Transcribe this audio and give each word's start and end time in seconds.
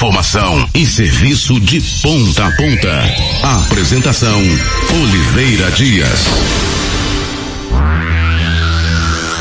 Informação 0.00 0.66
e 0.74 0.86
serviço 0.86 1.60
de 1.60 1.78
ponta 1.78 2.38
a 2.38 2.50
ponta. 2.52 3.14
Apresentação 3.66 4.40
Oliveira 5.02 5.70
Dias. 5.72 6.24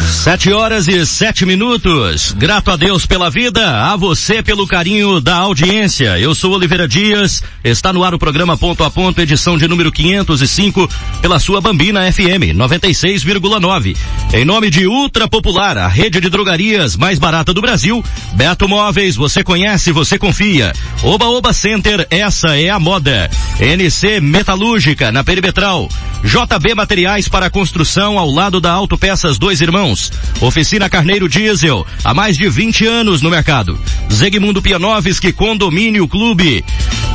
Sete 0.10 0.52
horas 0.52 0.88
e 0.88 1.06
sete 1.06 1.46
minutos. 1.46 2.34
Grato 2.38 2.72
a 2.72 2.76
Deus 2.76 3.06
pela 3.06 3.30
vida, 3.30 3.86
a 3.86 3.96
você 3.96 4.44
pelo 4.44 4.68
carinho 4.68 5.22
da 5.22 5.36
audiência. 5.36 6.20
Eu 6.20 6.36
sou 6.36 6.54
Oliveira 6.54 6.88
Dias. 6.88 7.42
Está 7.64 7.94
no 7.94 8.04
ar 8.04 8.14
o 8.14 8.20
programa 8.20 8.58
Ponto 8.58 8.84
a 8.84 8.90
Ponto, 8.90 9.22
edição 9.22 9.58
de 9.58 9.68
número 9.68 9.92
505, 9.92 10.90
pela 11.22 11.40
sua 11.40 11.62
Bambina 11.62 12.12
FM 12.12 12.54
96,9. 12.56 13.96
Em 14.34 14.44
nome 14.44 14.70
de 14.70 14.88
Ultra 14.88 15.28
Popular, 15.28 15.78
a 15.78 15.88
rede 15.88 16.20
de 16.20 16.30
drogarias 16.30 16.98
mais 16.98 17.18
barata 17.18 17.54
do 17.54 17.62
Brasil. 17.62 18.04
Beto 18.34 18.68
Móveis, 18.68 19.16
você 19.16 19.44
conhece, 19.44 19.92
você 19.92 20.18
confia. 20.18 20.74
Oba 21.04 21.28
Oba 21.28 21.54
Center, 21.54 22.06
essa 22.10 22.60
é 22.60 22.70
a 22.70 22.80
moda. 22.80 23.30
NC 23.60 24.20
Metalúrgica, 24.20 25.12
na 25.12 25.24
Perimetral. 25.24 25.88
JB 26.24 26.76
Materiais 26.76 27.28
para 27.30 27.50
Construção, 27.50 28.20
ao 28.20 28.30
lado 28.30 28.60
da 28.60 28.72
Autopeças 28.72 29.38
Dois 29.38 29.62
Irmãos. 29.62 29.99
Oficina 30.42 30.90
Carneiro 30.90 31.28
Diesel, 31.28 31.86
há 32.04 32.14
mais 32.14 32.38
de 32.38 32.50
20 32.50 32.86
anos 32.86 33.22
no 33.22 33.30
mercado. 33.30 33.80
Zegmundo 34.12 34.62
Pianovski 34.62 35.32
Condomínio 35.32 36.08
Clube. 36.08 36.64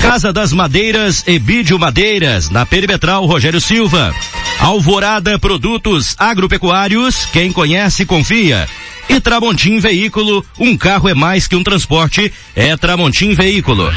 Casa 0.01 0.33
das 0.33 0.53
Madeiras 0.53 1.25
e 1.27 1.39
Bídio 1.39 1.79
Madeiras, 1.79 2.51
na 2.51 2.67
Perimetral 2.67 3.25
Rogério 3.25 3.61
Silva. 3.61 4.15
Alvorada 4.59 5.39
Produtos 5.39 6.15
Agropecuários, 6.19 7.27
quem 7.33 7.51
conhece 7.53 8.05
confia. 8.05 8.69
E 9.09 9.21
Tramontim 9.21 9.79
Veículo, 9.79 10.45
um 10.59 10.77
carro 10.77 11.09
é 11.09 11.15
mais 11.15 11.47
que 11.47 11.57
um 11.57 11.63
transporte, 11.63 12.33
é 12.55 12.77
Tramontim 12.77 13.35
Veículo. 13.35 13.91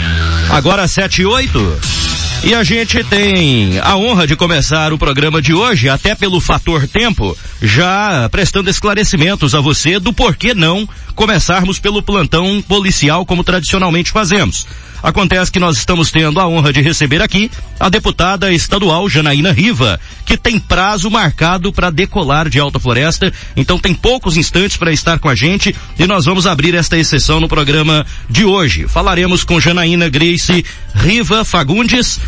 Agora 0.50 0.88
sete 0.88 1.22
e 1.22 1.26
oito. 1.26 2.07
E 2.44 2.54
a 2.54 2.64
gente 2.64 3.04
tem 3.04 3.80
a 3.80 3.98
honra 3.98 4.26
de 4.28 4.36
começar 4.36 4.94
o 4.94 4.98
programa 4.98 5.42
de 5.42 5.54
hoje, 5.54 5.90
até 5.90 6.16
pelo 6.16 6.40
fator 6.40 6.88
tempo, 6.88 7.38
já 7.62 8.30
prestando 8.30 8.70
esclarecimentos 8.70 9.54
a 9.56 9.60
você 9.60 10.00
do 10.00 10.14
porquê 10.14 10.54
não 10.54 10.88
começarmos 11.16 11.80
pelo 11.80 12.02
plantão 12.02 12.62
policial 12.62 13.26
como 13.26 13.44
tradicionalmente 13.44 14.12
fazemos. 14.12 14.68
Acontece 15.02 15.52
que 15.52 15.60
nós 15.60 15.78
estamos 15.78 16.12
tendo 16.12 16.40
a 16.40 16.48
honra 16.48 16.74
de 16.74 16.82
receber 16.82 17.22
aqui 17.22 17.52
a 17.80 17.90
deputada 17.90 18.52
estadual 18.52 19.08
Janaína 19.08 19.52
Riva, 19.52 20.00
que 20.26 20.38
tem 20.38 20.60
prazo 20.60 21.10
marcado 21.10 21.72
para 21.72 21.90
decolar 21.90 22.50
de 22.50 22.60
Alta 22.60 22.80
Floresta, 22.80 23.32
então 23.56 23.78
tem 23.78 23.94
poucos 23.94 24.38
instantes 24.38 24.78
para 24.78 24.92
estar 24.92 25.20
com 25.20 25.30
a 25.30 25.36
gente 25.36 25.76
e 25.98 26.08
nós 26.08 26.26
vamos 26.26 26.48
abrir 26.48 26.76
esta 26.76 26.98
exceção 26.98 27.40
no 27.40 27.48
programa 27.48 28.06
de 28.30 28.44
hoje. 28.44 28.88
Falaremos 28.88 29.44
com 29.44 29.60
Janaína 29.60 30.10
Grace 30.10 30.66
Riva 30.96 31.46
Fagundes, 31.46 32.20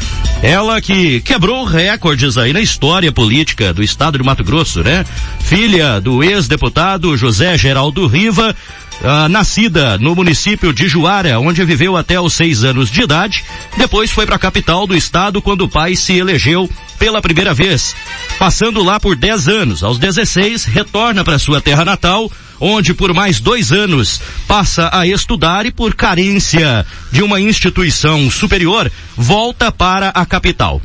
ela 0.41 0.79
que 0.79 1.21
quebrou 1.21 1.65
recordes 1.65 2.37
aí 2.37 2.53
na 2.53 2.61
história 2.61 3.11
política 3.11 3.73
do 3.73 3.83
estado 3.83 4.17
de 4.17 4.23
Mato 4.23 4.43
Grosso, 4.43 4.83
né? 4.83 5.05
Filha 5.41 5.99
do 5.99 6.23
ex-deputado 6.23 7.17
José 7.17 7.57
Geraldo 7.57 8.05
Riva, 8.07 8.55
Uh, 9.01 9.29
nascida 9.29 9.97
no 9.97 10.13
município 10.13 10.73
de 10.73 10.87
Juara, 10.87 11.39
onde 11.39 11.63
viveu 11.63 11.95
até 11.95 12.19
os 12.19 12.33
seis 12.33 12.65
anos 12.65 12.91
de 12.91 13.01
idade. 13.01 13.45
Depois 13.77 14.11
foi 14.11 14.25
para 14.25 14.35
a 14.35 14.39
capital 14.39 14.85
do 14.85 14.95
estado 14.95 15.41
quando 15.41 15.61
o 15.61 15.69
pai 15.69 15.95
se 15.95 16.17
elegeu 16.17 16.69
pela 16.99 17.21
primeira 17.21 17.53
vez. 17.53 17.95
Passando 18.37 18.83
lá 18.83 18.99
por 18.99 19.15
10 19.15 19.47
anos, 19.47 19.83
aos 19.83 19.97
16, 19.97 20.65
retorna 20.65 21.23
para 21.23 21.39
sua 21.39 21.61
terra 21.61 21.85
natal, 21.85 22.29
onde 22.59 22.93
por 22.93 23.13
mais 23.13 23.39
dois 23.39 23.71
anos 23.71 24.21
passa 24.47 24.89
a 24.91 25.07
estudar 25.07 25.65
e 25.65 25.71
por 25.71 25.95
carência 25.95 26.85
de 27.09 27.23
uma 27.23 27.39
instituição 27.39 28.29
superior, 28.29 28.91
volta 29.15 29.71
para 29.71 30.09
a 30.09 30.25
capital. 30.25 30.81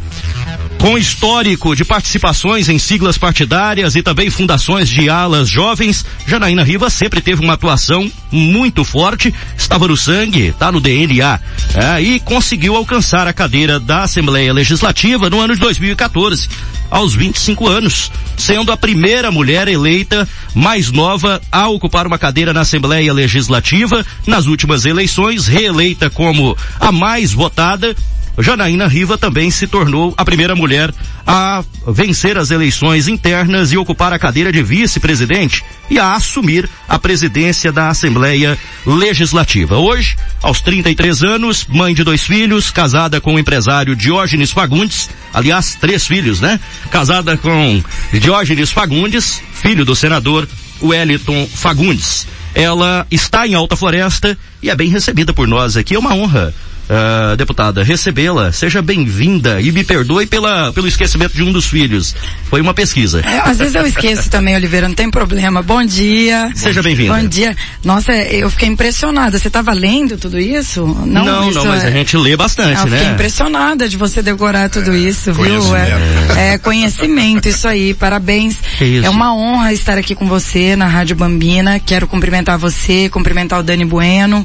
Com 0.85 0.99
histórico 0.99 1.75
de 1.75 1.83
participações 1.83 2.69
em 2.69 2.79
siglas 2.79 3.17
partidárias 3.17 3.97
e 3.97 4.03
também 4.03 4.29
fundações 4.29 4.87
de 4.87 5.09
alas 5.09 5.49
jovens, 5.49 6.05
Janaína 6.27 6.63
Riva 6.63 6.91
sempre 6.91 7.23
teve 7.23 7.43
uma 7.43 7.55
atuação 7.55 8.13
muito 8.31 8.85
forte, 8.85 9.33
estava 9.57 9.89
no 9.89 9.97
sangue, 9.97 10.49
está 10.49 10.71
no 10.71 10.83
DNA, 10.83 11.41
é, 11.75 12.03
e 12.03 12.21
conseguiu 12.21 12.77
alcançar 12.77 13.27
a 13.27 13.33
cadeira 13.33 13.81
da 13.81 14.03
Assembleia 14.03 14.53
Legislativa 14.53 15.31
no 15.31 15.41
ano 15.41 15.55
de 15.55 15.61
2014, 15.61 16.51
aos 16.91 17.15
25 17.15 17.67
anos, 17.67 18.13
sendo 18.37 18.71
a 18.71 18.77
primeira 18.77 19.31
mulher 19.31 19.69
eleita 19.69 20.29
mais 20.55 20.93
nova 20.93 21.41
a 21.51 21.67
ocupar 21.67 22.07
uma 22.07 22.19
cadeira 22.19 22.53
na 22.53 22.61
Assembleia 22.61 23.11
Legislativa. 23.11 24.05
Nas 24.27 24.45
últimas 24.45 24.85
eleições, 24.85 25.47
reeleita 25.47 26.11
como 26.11 26.55
a 26.79 26.93
mais 26.93 27.33
votada 27.33 27.97
Janaína 28.39 28.89
Riva 28.89 29.17
também 29.17 29.51
se 29.51 29.67
tornou 29.67 30.13
a 30.17 30.25
primeira 30.25 30.57
mulher 30.57 30.93
a 31.27 31.63
vencer 31.87 32.37
as 32.37 32.51
eleições 32.51 33.07
internas 33.07 33.73
e 33.73 33.77
ocupar 33.77 34.13
a 34.13 34.19
cadeira 34.19 34.53
de 34.53 34.63
vice-presidente 34.63 35.63
e 35.89 35.99
a 35.99 36.15
assumir 36.15 36.69
a 36.89 36.99
presidência 36.99 37.71
da 37.71 37.89
Assembleia 37.89 38.59
Legislativa. 38.85 39.79
Hoje, 39.79 40.17
aos 40.43 40.61
33 40.61 41.23
anos, 41.23 41.67
mãe 41.69 41.95
de 41.95 42.03
dois 42.03 42.25
filhos, 42.25 42.71
casada 42.71 43.21
com 43.21 43.35
o 43.35 43.39
empresário 43.39 43.95
Diógenes 43.95 44.51
Fagundes, 44.51 45.09
aliás, 45.33 45.77
três 45.81 46.07
filhos, 46.07 46.41
né? 46.41 46.59
Casada 46.91 47.37
com 47.37 47.83
Diógenes 48.13 48.71
Fagundes, 48.71 49.41
filho 49.53 49.85
do 49.85 49.95
senador 49.95 50.49
Wellington 50.83 51.47
Fagundes. 51.47 52.27
Ela 52.55 53.07
está 53.11 53.47
em 53.47 53.55
Alta 53.55 53.77
Floresta 53.77 54.37
e 54.63 54.71
é 54.71 54.77
bem 54.77 54.89
recebida 54.89 55.33
por 55.33 55.49
nós 55.49 55.77
aqui. 55.77 55.95
É 55.95 55.99
uma 55.99 56.15
honra 56.15 56.55
Uh, 56.85 57.35
deputada, 57.37 57.83
recebê-la. 57.83 58.53
Seja 58.53 58.83
bem-vinda 58.83 59.59
e 59.59 59.73
me 59.73 59.83
perdoe 59.83 60.27
pela, 60.27 60.71
pelo 60.73 60.87
esquecimento 60.87 61.33
de 61.33 61.43
um 61.43 61.51
dos 61.51 61.65
filhos. 61.65 62.15
Foi 62.51 62.61
uma 62.61 62.75
pesquisa. 62.75 63.21
É, 63.21 63.39
às 63.39 63.57
vezes 63.57 63.75
eu 63.75 63.87
esqueço 63.87 64.29
também, 64.29 64.55
Oliveira, 64.55 64.87
não 64.87 64.95
tem 64.95 65.11
problema. 65.11 65.63
Bom 65.63 65.83
dia. 65.83 66.51
Seja 66.55 66.83
bem-vinda. 66.83 67.15
Bom 67.15 67.27
dia. 67.27 67.57
Nossa, 67.83 68.13
eu 68.13 68.51
fiquei 68.51 68.69
impressionada. 68.69 69.39
Você 69.39 69.49
estava 69.49 69.73
lendo 69.73 70.19
tudo 70.19 70.39
isso? 70.39 70.85
Não, 70.85 71.25
não, 71.25 71.49
isso 71.49 71.59
não 71.59 71.67
mas 71.67 71.85
é... 71.85 71.89
a 71.89 71.91
gente 71.91 72.19
lê 72.19 72.37
bastante, 72.37 72.81
eu 72.81 72.87
né? 72.87 72.99
Fiquei 72.99 73.15
impressionada 73.15 73.89
de 73.89 73.97
você 73.97 74.21
decorar 74.21 74.69
tudo 74.69 74.93
é, 74.93 74.99
isso, 74.99 75.33
viu? 75.33 75.75
É, 75.75 76.53
é, 76.53 76.59
conhecimento, 76.59 77.49
isso 77.49 77.67
aí. 77.67 77.95
Parabéns. 77.95 78.57
Isso. 78.79 79.07
É 79.07 79.09
uma 79.09 79.35
honra 79.35 79.73
estar 79.73 79.97
aqui 79.97 80.15
com 80.15 80.27
você 80.27 80.77
na 80.77 80.87
Rádio 80.87 81.17
Bambina. 81.17 81.81
Quero 81.81 82.07
cumprimentar 82.07 82.59
você, 82.59 83.09
cumprimentar 83.09 83.61
o 83.61 83.63
Dani 83.63 83.87
Bueno. 83.87 84.45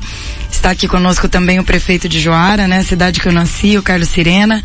Está 0.51 0.71
aqui 0.71 0.87
conosco 0.87 1.29
também 1.29 1.59
o 1.59 1.63
prefeito 1.63 2.09
de 2.09 2.19
Joara, 2.29 2.67
né? 2.67 2.83
Cidade 2.83 3.19
que 3.19 3.27
eu 3.27 3.31
nasci, 3.31 3.75
o 3.75 3.81
Carlos 3.81 4.09
Sirena. 4.09 4.61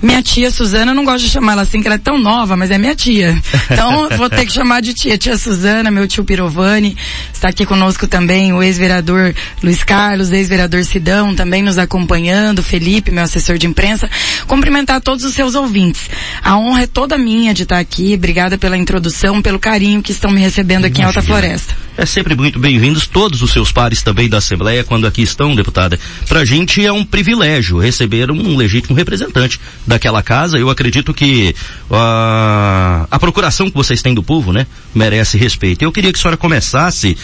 Minha 0.00 0.22
tia 0.22 0.50
Suzana, 0.50 0.94
não 0.94 1.04
gosto 1.04 1.24
de 1.24 1.30
chamar 1.30 1.52
ela 1.52 1.62
assim, 1.62 1.80
que 1.80 1.88
ela 1.88 1.96
é 1.96 1.98
tão 1.98 2.18
nova, 2.18 2.56
mas 2.56 2.70
é 2.70 2.78
minha 2.78 2.94
tia. 2.94 3.36
Então, 3.70 4.08
vou 4.16 4.30
ter 4.30 4.46
que 4.46 4.52
chamar 4.52 4.80
de 4.80 4.94
tia. 4.94 5.18
Tia 5.18 5.36
Suzana, 5.36 5.90
meu 5.90 6.06
tio 6.06 6.24
Pirovani. 6.24 6.96
Está 7.32 7.48
aqui 7.48 7.66
conosco 7.66 8.06
também 8.06 8.52
o 8.52 8.62
ex-vereador 8.62 9.34
Luiz 9.62 9.82
Carlos, 9.82 10.30
ex-vereador 10.30 10.84
Sidão, 10.84 11.34
também 11.34 11.62
nos 11.62 11.78
acompanhando. 11.78 12.62
Felipe, 12.62 13.10
meu 13.10 13.24
assessor 13.24 13.58
de 13.58 13.66
imprensa. 13.66 14.08
Cumprimentar 14.46 15.00
todos 15.00 15.24
os 15.24 15.34
seus 15.34 15.54
ouvintes. 15.54 16.08
A 16.42 16.56
honra 16.56 16.82
é 16.82 16.86
toda 16.86 17.18
minha 17.18 17.52
de 17.52 17.64
estar 17.64 17.78
aqui. 17.78 18.14
Obrigada 18.14 18.56
pela 18.56 18.76
introdução, 18.76 19.42
pelo 19.42 19.58
carinho 19.58 20.02
que 20.02 20.12
estão 20.12 20.30
me 20.30 20.40
recebendo 20.40 20.84
aqui 20.84 21.00
Imagina. 21.00 21.04
em 21.04 21.06
Alta 21.06 21.22
Floresta. 21.22 21.88
É 21.96 22.06
sempre 22.06 22.36
muito 22.36 22.60
bem-vindos 22.60 23.08
todos 23.08 23.42
os 23.42 23.50
seus 23.50 23.72
pares 23.72 24.04
também 24.04 24.28
da 24.28 24.38
Assembleia 24.38 24.84
quando 24.84 25.04
aqui 25.04 25.20
estão, 25.20 25.56
deputada. 25.56 25.98
Para 26.28 26.40
a 26.40 26.44
gente 26.44 26.86
é 26.86 26.92
um 26.92 27.04
privilégio 27.04 27.80
receber 27.80 28.30
um 28.30 28.56
legítimo 28.56 28.94
representante 28.94 29.58
daquela 29.88 30.22
casa. 30.22 30.56
Eu 30.58 30.70
acredito 30.70 31.14
que 31.14 31.54
uh, 31.90 33.08
a 33.10 33.18
procuração 33.18 33.70
que 33.70 33.74
vocês 33.74 34.02
têm 34.02 34.14
do 34.14 34.22
povo, 34.22 34.52
né, 34.52 34.66
merece 34.94 35.38
respeito. 35.38 35.82
Eu 35.82 35.90
queria 35.90 36.12
que 36.12 36.18
a 36.18 36.22
senhora 36.22 36.36
começasse 36.36 37.16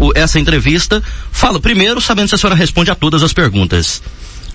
o, 0.00 0.10
essa 0.14 0.40
entrevista. 0.40 1.02
Fala 1.30 1.60
primeiro, 1.60 2.00
sabendo 2.00 2.28
se 2.28 2.34
a 2.34 2.38
senhora 2.38 2.56
responde 2.56 2.90
a 2.90 2.94
todas 2.94 3.22
as 3.22 3.32
perguntas. 3.32 4.02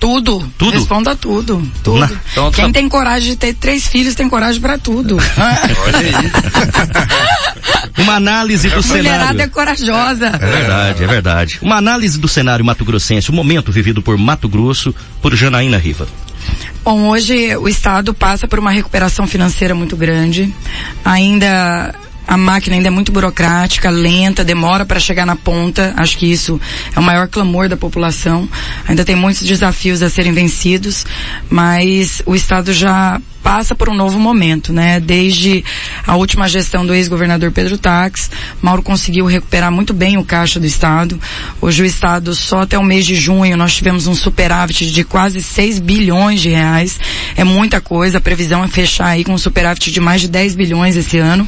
Tudo. 0.00 0.44
Tudo? 0.58 0.72
Responda 0.72 1.14
tudo. 1.14 1.64
Tudo. 1.84 2.00
Na, 2.00 2.10
então, 2.32 2.50
Quem 2.50 2.66
tá... 2.66 2.72
tem 2.72 2.88
coragem 2.88 3.30
de 3.30 3.36
ter 3.36 3.54
três 3.54 3.86
filhos 3.86 4.16
tem 4.16 4.28
coragem 4.28 4.60
para 4.60 4.76
tudo. 4.76 5.16
Uma 7.96 8.14
análise 8.14 8.68
do 8.68 8.82
cenário. 8.82 9.04
Mulherada 9.04 9.44
é 9.44 9.46
corajosa. 9.46 10.26
É 10.26 10.38
verdade, 10.38 11.04
é 11.04 11.06
verdade. 11.06 11.58
Uma 11.62 11.76
análise 11.76 12.18
do 12.18 12.26
cenário 12.26 12.64
mato-grossense, 12.64 13.30
o 13.30 13.32
momento 13.32 13.70
vivido 13.70 14.02
por 14.02 14.18
Mato 14.18 14.48
Grosso, 14.48 14.92
por 15.20 15.36
Janaína 15.36 15.78
Riva. 15.78 16.08
Bom, 16.84 17.10
hoje 17.10 17.56
o 17.56 17.68
Estado 17.68 18.12
passa 18.12 18.48
por 18.48 18.58
uma 18.58 18.72
recuperação 18.72 19.24
financeira 19.24 19.72
muito 19.72 19.96
grande. 19.96 20.52
Ainda 21.04 21.94
a 22.26 22.36
máquina 22.36 22.74
ainda 22.74 22.88
é 22.88 22.90
muito 22.90 23.12
burocrática, 23.12 23.88
lenta, 23.88 24.44
demora 24.44 24.84
para 24.84 24.98
chegar 24.98 25.24
na 25.24 25.36
ponta. 25.36 25.94
Acho 25.96 26.18
que 26.18 26.26
isso 26.26 26.60
é 26.94 26.98
o 26.98 27.02
maior 27.02 27.28
clamor 27.28 27.68
da 27.68 27.76
população. 27.76 28.48
Ainda 28.88 29.04
tem 29.04 29.14
muitos 29.14 29.42
desafios 29.42 30.02
a 30.02 30.10
serem 30.10 30.32
vencidos, 30.32 31.06
mas 31.48 32.20
o 32.26 32.34
Estado 32.34 32.72
já 32.72 33.20
passa 33.42 33.74
por 33.74 33.88
um 33.88 33.94
novo 33.94 34.18
momento, 34.18 34.72
né? 34.72 35.00
Desde 35.00 35.64
a 36.06 36.16
última 36.16 36.48
gestão 36.48 36.86
do 36.86 36.94
ex-governador 36.94 37.50
Pedro 37.50 37.76
Tax, 37.76 38.30
Mauro 38.60 38.82
conseguiu 38.82 39.26
recuperar 39.26 39.70
muito 39.70 39.92
bem 39.92 40.16
o 40.16 40.24
caixa 40.24 40.60
do 40.60 40.66
Estado. 40.66 41.20
Hoje 41.60 41.82
o 41.82 41.86
Estado, 41.86 42.34
só 42.34 42.62
até 42.62 42.78
o 42.78 42.82
mês 42.82 43.04
de 43.04 43.14
junho, 43.14 43.56
nós 43.56 43.74
tivemos 43.74 44.06
um 44.06 44.14
superávit 44.14 44.90
de 44.90 45.04
quase 45.04 45.42
6 45.42 45.78
bilhões 45.80 46.40
de 46.40 46.50
reais. 46.50 46.98
É 47.36 47.44
muita 47.44 47.80
coisa, 47.80 48.18
a 48.18 48.20
previsão 48.20 48.64
é 48.64 48.68
fechar 48.68 49.06
aí 49.06 49.24
com 49.24 49.34
um 49.34 49.38
superávit 49.38 49.90
de 49.90 50.00
mais 50.00 50.20
de 50.20 50.28
10 50.28 50.54
bilhões 50.54 50.96
esse 50.96 51.18
ano. 51.18 51.46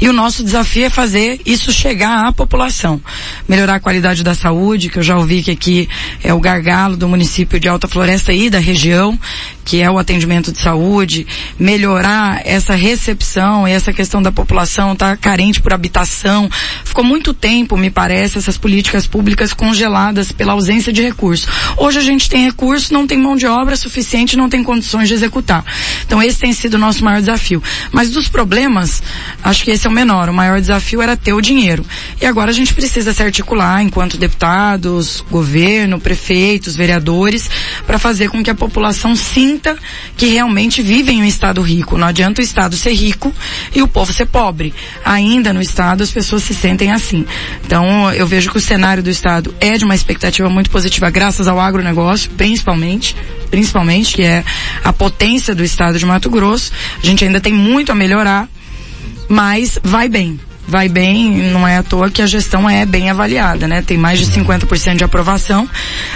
E 0.00 0.08
o 0.08 0.12
nosso 0.12 0.42
desafio 0.42 0.86
é 0.86 0.90
fazer 0.90 1.40
isso 1.46 1.72
chegar 1.72 2.26
à 2.26 2.32
população. 2.32 3.00
Melhorar 3.48 3.76
a 3.76 3.80
qualidade 3.80 4.22
da 4.22 4.34
saúde, 4.34 4.88
que 4.88 4.98
eu 4.98 5.02
já 5.02 5.16
ouvi 5.16 5.42
que 5.42 5.50
aqui 5.50 5.88
é 6.22 6.34
o 6.34 6.40
gargalo 6.40 6.96
do 6.96 7.08
município 7.08 7.60
de 7.60 7.68
Alta 7.68 7.86
Floresta 7.86 8.32
e 8.32 8.50
da 8.50 8.58
região, 8.58 9.18
que 9.64 9.82
é 9.82 9.90
o 9.90 9.98
atendimento 9.98 10.52
de 10.52 10.60
saúde, 10.60 11.26
melhorar 11.58 12.42
essa 12.44 12.74
recepção 12.74 13.66
e 13.66 13.72
essa 13.72 13.92
questão 13.92 14.22
da 14.22 14.32
população 14.32 14.94
tá 14.94 15.16
carente 15.16 15.60
por 15.60 15.72
habitação. 15.72 16.50
Ficou 16.84 17.04
muito 17.04 17.32
tempo, 17.32 17.76
me 17.76 17.90
parece, 17.90 18.38
essas 18.38 18.58
políticas 18.58 19.06
públicas 19.06 19.52
congeladas 19.52 20.32
pela 20.32 20.52
ausência 20.52 20.92
de 20.92 21.02
recursos. 21.02 21.48
Hoje 21.76 21.98
a 21.98 22.02
gente 22.02 22.28
tem 22.28 22.44
recursos, 22.44 22.90
não 22.90 23.06
tem 23.06 23.18
mão 23.18 23.36
de 23.36 23.46
obra 23.46 23.76
suficiente, 23.76 24.36
não 24.36 24.48
tem 24.48 24.62
condições 24.62 25.08
de 25.08 25.14
executar. 25.14 25.64
Então 26.04 26.22
esse 26.22 26.38
tem 26.38 26.52
sido 26.52 26.74
o 26.74 26.78
nosso 26.78 27.04
maior 27.04 27.20
desafio. 27.20 27.62
Mas 27.92 28.10
dos 28.10 28.28
problemas, 28.28 29.02
acho 29.42 29.64
que 29.64 29.70
esse 29.70 29.86
é 29.86 29.90
o 29.90 29.92
menor. 29.92 30.28
O 30.28 30.34
maior 30.34 30.60
desafio 30.60 31.02
era 31.02 31.16
ter 31.16 31.32
o 31.32 31.40
dinheiro. 31.40 31.84
E 32.20 32.26
agora 32.26 32.50
a 32.50 32.54
gente 32.54 32.74
precisa 32.74 33.12
se 33.12 33.22
articular 33.22 33.82
enquanto 33.82 34.16
deputados, 34.16 35.24
governo, 35.30 36.00
prefeitos, 36.00 36.76
vereadores, 36.76 37.50
para 37.86 37.98
fazer 37.98 38.30
com 38.30 38.42
que 38.42 38.50
a 38.50 38.54
população 38.54 39.14
sinta 39.14 39.76
que 40.16 40.26
realmente 40.26 40.82
vive 40.82 41.12
em 41.12 41.22
um 41.22 41.25
estado 41.26 41.60
rico. 41.62 41.96
Não 41.96 42.06
adianta 42.06 42.40
o 42.40 42.44
estado 42.44 42.76
ser 42.76 42.92
rico 42.92 43.32
e 43.74 43.82
o 43.82 43.88
povo 43.88 44.12
ser 44.12 44.26
pobre. 44.26 44.74
Ainda 45.04 45.52
no 45.52 45.60
estado 45.60 46.02
as 46.02 46.10
pessoas 46.10 46.42
se 46.42 46.54
sentem 46.54 46.92
assim. 46.92 47.24
Então 47.64 48.12
eu 48.12 48.26
vejo 48.26 48.50
que 48.50 48.58
o 48.58 48.60
cenário 48.60 49.02
do 49.02 49.10
estado 49.10 49.54
é 49.60 49.76
de 49.76 49.84
uma 49.84 49.94
expectativa 49.94 50.48
muito 50.48 50.70
positiva 50.70 51.10
graças 51.10 51.48
ao 51.48 51.60
agronegócio, 51.60 52.30
principalmente, 52.32 53.16
principalmente 53.50 54.14
que 54.14 54.22
é 54.22 54.44
a 54.84 54.92
potência 54.92 55.54
do 55.54 55.64
estado 55.64 55.98
de 55.98 56.06
Mato 56.06 56.30
Grosso. 56.30 56.72
A 57.02 57.06
gente 57.06 57.24
ainda 57.24 57.40
tem 57.40 57.52
muito 57.52 57.92
a 57.92 57.94
melhorar, 57.94 58.48
mas 59.28 59.78
vai 59.82 60.08
bem 60.08 60.38
vai 60.66 60.88
bem, 60.88 61.50
não 61.50 61.66
é 61.66 61.78
à 61.78 61.82
toa 61.82 62.10
que 62.10 62.20
a 62.20 62.26
gestão 62.26 62.68
é 62.68 62.84
bem 62.84 63.08
avaliada, 63.10 63.68
né? 63.68 63.82
Tem 63.82 63.96
mais 63.96 64.18
de 64.18 64.26
50% 64.26 64.96
de 64.96 65.04
aprovação. 65.04 65.68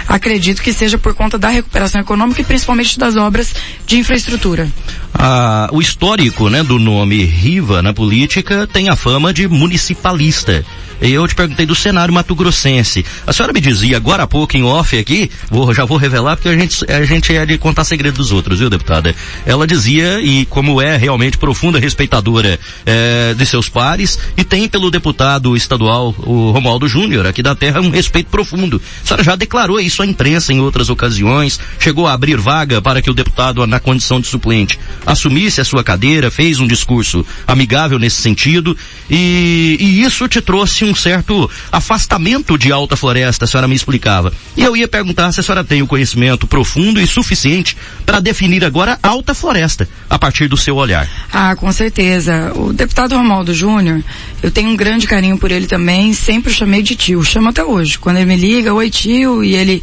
Acredito 0.07 0.61
que 0.61 0.73
seja 0.73 0.97
por 0.97 1.13
conta 1.13 1.37
da 1.37 1.49
recuperação 1.49 2.01
econômica 2.01 2.41
e 2.41 2.43
principalmente 2.43 2.99
das 2.99 3.15
obras 3.15 3.53
de 3.85 3.97
infraestrutura. 3.97 4.67
Ah, 5.13 5.69
o 5.71 5.81
histórico, 5.81 6.49
né, 6.49 6.63
do 6.63 6.79
nome 6.79 7.23
Riva 7.23 7.81
na 7.81 7.93
política 7.93 8.67
tem 8.67 8.89
a 8.89 8.95
fama 8.95 9.33
de 9.33 9.47
municipalista. 9.47 10.65
Eu 11.01 11.27
te 11.27 11.33
perguntei 11.33 11.65
do 11.65 11.73
cenário 11.73 12.13
mato-grossense. 12.13 13.03
A 13.25 13.33
senhora 13.33 13.51
me 13.51 13.59
dizia 13.59 13.97
agora 13.97 14.23
há 14.23 14.27
pouco 14.27 14.55
em 14.55 14.63
off 14.63 14.95
aqui, 14.97 15.31
vou, 15.49 15.73
já 15.73 15.83
vou 15.83 15.97
revelar 15.97 16.35
porque 16.35 16.49
a 16.49 16.55
gente, 16.55 16.85
a 16.91 17.03
gente 17.03 17.35
é 17.35 17.43
de 17.43 17.57
contar 17.57 17.83
segredo 17.83 18.17
dos 18.17 18.31
outros, 18.31 18.59
viu, 18.59 18.69
deputada? 18.69 19.15
Ela 19.43 19.65
dizia, 19.65 20.21
e 20.21 20.45
como 20.45 20.79
é 20.79 20.95
realmente 20.97 21.39
profunda 21.39 21.79
respeitadora 21.79 22.59
é, 22.85 23.33
de 23.33 23.45
seus 23.47 23.67
pares, 23.67 24.19
e 24.37 24.43
tem 24.43 24.67
pelo 24.69 24.91
deputado 24.91 25.57
estadual, 25.57 26.13
o 26.19 26.51
Romualdo 26.51 26.87
Júnior, 26.87 27.25
aqui 27.25 27.41
da 27.41 27.55
Terra, 27.55 27.81
um 27.81 27.89
respeito 27.89 28.29
profundo. 28.29 28.79
A 29.03 29.07
senhora 29.07 29.23
já 29.23 29.35
declarou 29.35 29.79
isso 29.79 30.03
à 30.03 30.05
imprensa 30.05 30.53
em 30.53 30.59
outras 30.59 30.89
ocasiões, 30.89 31.59
chegou 31.79 32.05
a 32.05 32.13
abrir 32.13 32.37
vaga 32.37 32.79
para 32.79 33.01
que 33.01 33.09
o 33.09 33.13
deputado, 33.13 33.65
na 33.65 33.79
condição 33.79 34.21
de 34.21 34.27
suplente, 34.27 34.79
assumisse 35.03 35.59
a 35.59 35.65
sua 35.65 35.83
cadeira, 35.83 36.29
fez 36.29 36.59
um 36.59 36.67
discurso 36.67 37.25
amigável 37.47 37.97
nesse 37.97 38.21
sentido, 38.21 38.77
e, 39.09 39.77
e 39.79 40.03
isso 40.03 40.27
te 40.27 40.41
trouxe 40.41 40.85
um 40.85 40.90
um 40.91 40.95
certo 40.95 41.49
afastamento 41.71 42.57
de 42.57 42.71
alta 42.71 42.95
floresta, 42.95 43.45
a 43.45 43.47
senhora 43.47 43.67
me 43.67 43.75
explicava. 43.75 44.31
E 44.55 44.63
eu 44.63 44.75
ia 44.75 44.87
perguntar 44.87 45.31
se 45.31 45.39
a 45.39 45.43
senhora 45.43 45.63
tem 45.63 45.81
o 45.81 45.87
conhecimento 45.87 46.45
profundo 46.45 46.99
e 46.99 47.07
suficiente 47.07 47.77
para 48.05 48.19
definir 48.19 48.63
agora 48.63 48.99
alta 49.01 49.33
floresta, 49.33 49.87
a 50.09 50.19
partir 50.19 50.47
do 50.47 50.57
seu 50.57 50.75
olhar. 50.75 51.07
Ah, 51.31 51.55
com 51.55 51.71
certeza. 51.71 52.51
O 52.55 52.73
deputado 52.73 53.15
Romaldo 53.15 53.53
Júnior, 53.53 54.03
eu 54.43 54.51
tenho 54.51 54.69
um 54.69 54.75
grande 54.75 55.07
carinho 55.07 55.37
por 55.37 55.51
ele 55.51 55.65
também, 55.65 56.13
sempre 56.13 56.51
chamei 56.51 56.81
de 56.81 56.95
tio, 56.95 57.23
chamo 57.23 57.49
até 57.49 57.63
hoje. 57.63 57.97
Quando 57.97 58.17
ele 58.17 58.25
me 58.25 58.35
liga, 58.35 58.73
oi 58.73 58.89
tio, 58.89 59.43
e 59.43 59.55
ele, 59.55 59.81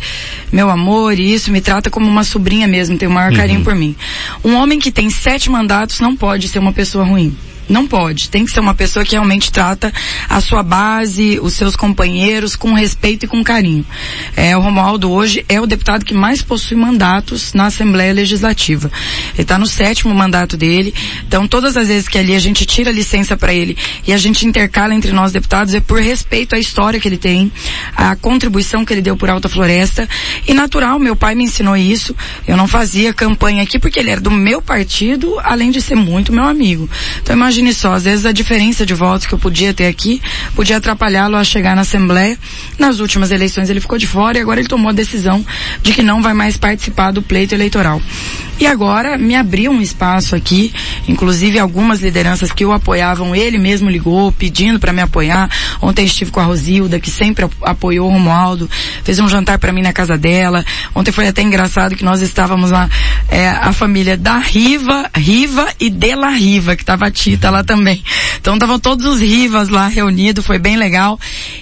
meu 0.52 0.68
amor, 0.68 1.18
e 1.18 1.32
isso 1.32 1.50
me 1.50 1.60
trata 1.60 1.88
como 1.90 2.06
uma 2.06 2.24
sobrinha 2.24 2.68
mesmo, 2.68 2.98
tem 2.98 3.08
o 3.08 3.10
maior 3.10 3.30
uhum. 3.30 3.36
carinho 3.36 3.64
por 3.64 3.74
mim. 3.74 3.96
Um 4.44 4.54
homem 4.54 4.78
que 4.78 4.92
tem 4.92 5.08
sete 5.08 5.50
mandatos 5.50 6.00
não 6.00 6.14
pode 6.14 6.48
ser 6.48 6.58
uma 6.58 6.72
pessoa 6.72 7.04
ruim. 7.04 7.34
Não 7.68 7.86
pode. 7.86 8.30
Tem 8.30 8.44
que 8.44 8.50
ser 8.50 8.60
uma 8.60 8.74
pessoa 8.74 9.04
que 9.04 9.12
realmente 9.12 9.52
trata 9.52 9.92
a 10.28 10.40
sua 10.40 10.62
base, 10.62 11.38
os 11.42 11.52
seus 11.54 11.76
companheiros 11.76 12.56
com 12.56 12.72
respeito 12.72 13.24
e 13.24 13.28
com 13.28 13.44
carinho. 13.44 13.84
É, 14.36 14.56
o 14.56 14.60
Romualdo 14.60 15.10
hoje 15.10 15.44
é 15.48 15.60
o 15.60 15.66
deputado 15.66 16.04
que 16.04 16.14
mais 16.14 16.42
possui 16.42 16.76
mandatos 16.76 17.52
na 17.52 17.66
Assembleia 17.66 18.12
Legislativa. 18.12 18.90
Ele 19.34 19.42
está 19.42 19.58
no 19.58 19.66
sétimo 19.66 20.14
mandato 20.14 20.56
dele. 20.56 20.94
Então, 21.26 21.46
todas 21.46 21.76
as 21.76 21.88
vezes 21.88 22.08
que 22.08 22.18
ali 22.18 22.34
a 22.34 22.38
gente 22.38 22.64
tira 22.64 22.90
licença 22.90 23.36
para 23.36 23.52
ele 23.52 23.76
e 24.06 24.12
a 24.12 24.18
gente 24.18 24.46
intercala 24.46 24.94
entre 24.94 25.12
nós 25.12 25.32
deputados 25.32 25.74
é 25.74 25.80
por 25.80 26.00
respeito 26.00 26.54
à 26.54 26.58
história 26.58 26.98
que 26.98 27.06
ele 27.06 27.18
tem, 27.18 27.52
à 27.94 28.16
contribuição 28.16 28.84
que 28.84 28.92
ele 28.92 29.02
deu 29.02 29.16
por 29.16 29.28
Alta 29.28 29.48
Floresta. 29.48 30.08
E 30.46 30.54
natural, 30.54 30.98
meu 30.98 31.14
pai 31.14 31.34
me 31.34 31.44
ensinou 31.44 31.76
isso. 31.76 32.16
Eu 32.46 32.56
não 32.56 32.66
fazia 32.66 33.12
campanha 33.12 33.62
aqui 33.62 33.78
porque 33.78 33.98
ele 33.98 34.10
era 34.10 34.20
do 34.20 34.30
meu 34.30 34.62
partido, 34.62 35.38
além 35.42 35.70
de 35.70 35.82
ser 35.82 35.96
muito 35.96 36.32
meu 36.32 36.44
amigo. 36.44 36.88
Então, 37.20 37.36
imagina 37.36 37.57
imagine 37.58 37.74
só, 37.74 37.94
às 37.94 38.04
vezes 38.04 38.24
a 38.24 38.32
diferença 38.32 38.86
de 38.86 38.94
votos 38.94 39.26
que 39.26 39.34
eu 39.34 39.38
podia 39.38 39.74
ter 39.74 39.86
aqui 39.86 40.22
podia 40.54 40.76
atrapalhá-lo 40.76 41.36
a 41.36 41.42
chegar 41.42 41.74
na 41.74 41.82
Assembleia. 41.82 42.38
Nas 42.78 43.00
últimas 43.00 43.30
eleições 43.30 43.68
ele 43.68 43.80
ficou 43.80 43.98
de 43.98 44.06
fora 44.06 44.38
e 44.38 44.40
agora 44.40 44.60
ele 44.60 44.68
tomou 44.68 44.90
a 44.90 44.94
decisão 44.94 45.44
de 45.82 45.92
que 45.92 46.02
não 46.02 46.22
vai 46.22 46.34
mais 46.34 46.56
participar 46.56 47.10
do 47.10 47.20
pleito 47.20 47.54
eleitoral. 47.54 48.00
E 48.60 48.66
agora 48.66 49.16
me 49.16 49.34
abriu 49.34 49.70
um 49.70 49.80
espaço 49.80 50.34
aqui, 50.34 50.72
inclusive 51.06 51.58
algumas 51.58 52.00
lideranças 52.00 52.50
que 52.50 52.64
o 52.64 52.72
apoiavam, 52.72 53.34
ele 53.34 53.56
mesmo 53.56 53.88
ligou 53.88 54.32
pedindo 54.32 54.80
para 54.80 54.92
me 54.92 55.00
apoiar. 55.00 55.48
Ontem 55.80 56.04
estive 56.04 56.30
com 56.30 56.40
a 56.40 56.44
Rosilda, 56.44 56.98
que 56.98 57.10
sempre 57.10 57.48
apoiou 57.62 58.08
o 58.08 58.12
Romualdo, 58.12 58.68
fez 59.04 59.18
um 59.20 59.28
jantar 59.28 59.58
para 59.58 59.72
mim 59.72 59.82
na 59.82 59.92
casa 59.92 60.18
dela. 60.18 60.64
Ontem 60.94 61.12
foi 61.12 61.28
até 61.28 61.40
engraçado 61.42 61.94
que 61.94 62.04
nós 62.04 62.20
estávamos 62.20 62.72
lá, 62.72 62.88
é, 63.28 63.48
a 63.48 63.72
família 63.72 64.16
da 64.16 64.38
Riva, 64.38 65.08
Riva 65.14 65.68
e 65.78 65.88
Dela 65.88 66.30
Riva, 66.30 66.74
que 66.74 66.82
estava 66.82 67.06
a 67.06 67.10
Tita 67.10 67.47
lá 67.50 67.64
também. 67.64 68.02
Então 68.40 68.54
estavam 68.54 68.78
todos 68.78 69.06
os 69.06 69.20
Rivas 69.20 69.68
lá 69.68 69.88
reunidos, 69.88 70.46
foi 70.46 70.58
bem 70.58 70.76
legal. 70.76 71.18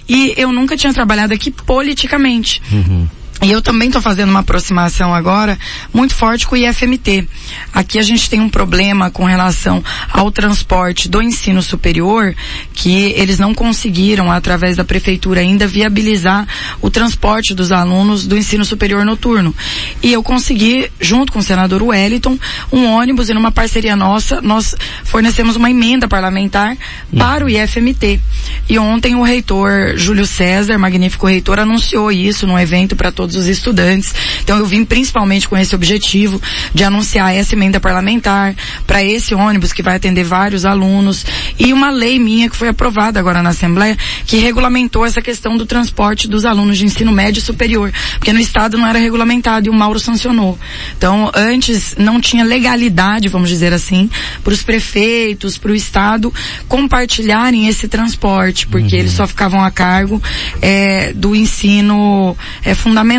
E 0.08 0.34
eu 0.36 0.52
nunca 0.52 0.76
tinha 0.76 0.92
trabalhado 0.92 1.32
aqui 1.32 1.50
politicamente. 1.50 2.62
Uhum. 2.70 3.08
E 3.42 3.50
eu 3.50 3.60
também 3.60 3.88
estou 3.88 4.00
fazendo 4.00 4.30
uma 4.30 4.40
aproximação 4.40 5.14
agora 5.14 5.58
muito 5.92 6.14
forte 6.14 6.46
com 6.46 6.54
o 6.54 6.58
IFMT. 6.58 7.28
Aqui 7.72 7.98
a 7.98 8.02
gente 8.02 8.30
tem 8.30 8.40
um 8.40 8.48
problema 8.48 9.10
com 9.10 9.24
relação 9.24 9.84
ao 10.10 10.30
transporte 10.30 11.08
do 11.08 11.20
ensino 11.20 11.60
superior, 11.60 12.34
que 12.72 13.12
eles 13.16 13.38
não 13.38 13.54
conseguiram, 13.54 14.30
através 14.30 14.76
da 14.76 14.84
prefeitura, 14.84 15.40
ainda 15.40 15.66
viabilizar 15.66 16.46
o 16.80 16.88
transporte 16.88 17.54
dos 17.54 17.72
alunos 17.72 18.26
do 18.26 18.38
ensino 18.38 18.64
superior 18.64 19.04
noturno. 19.04 19.54
E 20.02 20.12
eu 20.12 20.22
consegui, 20.22 20.90
junto 20.98 21.30
com 21.30 21.40
o 21.40 21.42
senador 21.42 21.82
Wellington, 21.82 22.38
um 22.72 22.86
ônibus 22.86 23.28
e 23.28 23.34
numa 23.34 23.52
parceria 23.52 23.94
nossa, 23.94 24.40
nós 24.40 24.74
fornecemos 25.04 25.56
uma 25.56 25.70
emenda 25.70 26.08
parlamentar 26.08 26.76
para 27.16 27.44
o 27.44 27.48
IFMT. 27.48 28.20
E 28.68 28.78
ontem 28.78 29.14
o 29.14 29.22
reitor 29.22 29.96
Júlio 29.96 30.26
César, 30.26 30.78
magnífico 30.78 31.26
reitor, 31.26 31.58
anunciou 31.58 32.10
isso 32.10 32.46
num 32.46 32.58
evento 32.58 32.96
para 32.96 33.12
todos 33.12 33.25
todos 33.26 33.34
os 33.34 33.46
estudantes. 33.46 34.14
Então 34.42 34.56
eu 34.56 34.64
vim 34.64 34.84
principalmente 34.84 35.48
com 35.48 35.56
esse 35.56 35.74
objetivo 35.74 36.40
de 36.72 36.84
anunciar 36.84 37.34
essa 37.34 37.54
emenda 37.56 37.80
parlamentar 37.80 38.54
para 38.86 39.02
esse 39.02 39.34
ônibus 39.34 39.72
que 39.72 39.82
vai 39.82 39.96
atender 39.96 40.22
vários 40.22 40.64
alunos 40.64 41.26
e 41.58 41.72
uma 41.72 41.90
lei 41.90 42.20
minha 42.20 42.48
que 42.48 42.56
foi 42.56 42.68
aprovada 42.68 43.18
agora 43.18 43.42
na 43.42 43.50
Assembleia 43.50 43.96
que 44.26 44.36
regulamentou 44.36 45.04
essa 45.04 45.20
questão 45.20 45.56
do 45.56 45.66
transporte 45.66 46.28
dos 46.28 46.44
alunos 46.44 46.78
de 46.78 46.84
ensino 46.84 47.10
médio 47.10 47.40
e 47.40 47.42
superior, 47.42 47.92
porque 48.16 48.32
no 48.32 48.38
estado 48.38 48.78
não 48.78 48.86
era 48.86 48.98
regulamentado 48.98 49.66
e 49.66 49.70
o 49.70 49.74
Mauro 49.74 49.98
sancionou. 49.98 50.56
Então 50.96 51.32
antes 51.34 51.96
não 51.98 52.20
tinha 52.20 52.44
legalidade, 52.44 53.28
vamos 53.28 53.48
dizer 53.48 53.72
assim, 53.72 54.08
para 54.44 54.52
os 54.52 54.62
prefeitos, 54.62 55.58
para 55.58 55.72
o 55.72 55.74
estado 55.74 56.32
compartilharem 56.68 57.66
esse 57.66 57.88
transporte, 57.88 58.68
porque 58.68 58.94
uhum. 58.94 59.00
eles 59.00 59.12
só 59.12 59.26
ficavam 59.26 59.64
a 59.64 59.70
cargo 59.70 60.22
é, 60.62 61.12
do 61.12 61.34
ensino 61.34 62.36
é, 62.64 62.72
fundamental 62.74 63.15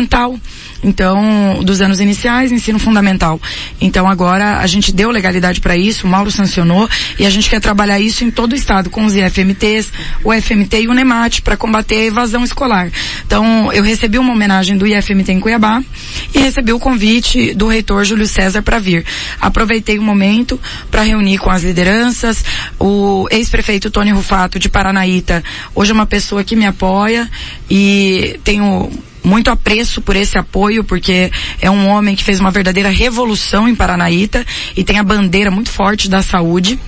Então, 0.82 1.60
dos 1.64 1.80
anos 1.80 2.00
iniciais, 2.00 2.52
ensino 2.52 2.78
fundamental. 2.78 3.40
Então 3.80 4.08
agora 4.08 4.58
a 4.58 4.66
gente 4.66 4.92
deu 4.92 5.10
legalidade 5.10 5.60
para 5.60 5.76
isso, 5.76 6.06
o 6.06 6.10
Mauro 6.10 6.30
sancionou 6.30 6.88
e 7.18 7.26
a 7.26 7.30
gente 7.30 7.50
quer 7.50 7.60
trabalhar 7.60 7.98
isso 7.98 8.24
em 8.24 8.30
todo 8.30 8.52
o 8.52 8.54
estado 8.54 8.88
com 8.88 9.04
os 9.04 9.14
IFMTs, 9.14 9.90
o 10.22 10.32
FMT 10.32 10.82
e 10.82 10.88
o 10.88 10.94
NEMAT 10.94 11.42
para 11.42 11.56
combater 11.56 11.96
a 11.96 12.04
evasão 12.04 12.44
escolar. 12.44 12.90
Então, 13.26 13.72
eu 13.72 13.82
recebi 13.82 14.18
uma 14.18 14.32
homenagem 14.32 14.76
do 14.76 14.86
IFMT 14.86 15.32
em 15.32 15.40
Cuiabá 15.40 15.82
e 16.34 16.38
recebi 16.38 16.72
o 16.72 16.78
convite 16.78 17.54
do 17.54 17.66
reitor 17.66 18.04
Júlio 18.04 18.26
César 18.26 18.62
para 18.62 18.78
vir. 18.78 19.04
Aproveitei 19.40 19.98
o 19.98 20.02
momento 20.02 20.60
para 20.90 21.02
reunir 21.02 21.38
com 21.38 21.50
as 21.50 21.64
lideranças, 21.64 22.44
o 22.78 23.26
ex-prefeito 23.30 23.90
Tony 23.90 24.12
Rufato 24.12 24.58
de 24.58 24.68
Paranaíta, 24.68 25.42
hoje 25.74 25.90
é 25.90 25.94
uma 25.94 26.06
pessoa 26.06 26.44
que 26.44 26.54
me 26.54 26.66
apoia 26.66 27.28
e 27.68 28.38
tenho 28.44 28.90
muito 29.22 29.50
apreço 29.50 30.00
por 30.00 30.16
esse 30.16 30.38
apoio, 30.38 30.84
porque 30.84 31.30
é 31.60 31.70
um 31.70 31.88
homem 31.88 32.14
que 32.14 32.24
fez 32.24 32.40
uma 32.40 32.50
verdadeira 32.50 32.88
revolução 32.88 33.68
em 33.68 33.74
Paranaíta 33.74 34.44
e 34.76 34.84
tem 34.84 34.98
a 34.98 35.02
bandeira 35.02 35.50
muito 35.50 35.70
forte 35.70 36.08
da 36.08 36.22
saúde 36.22 36.78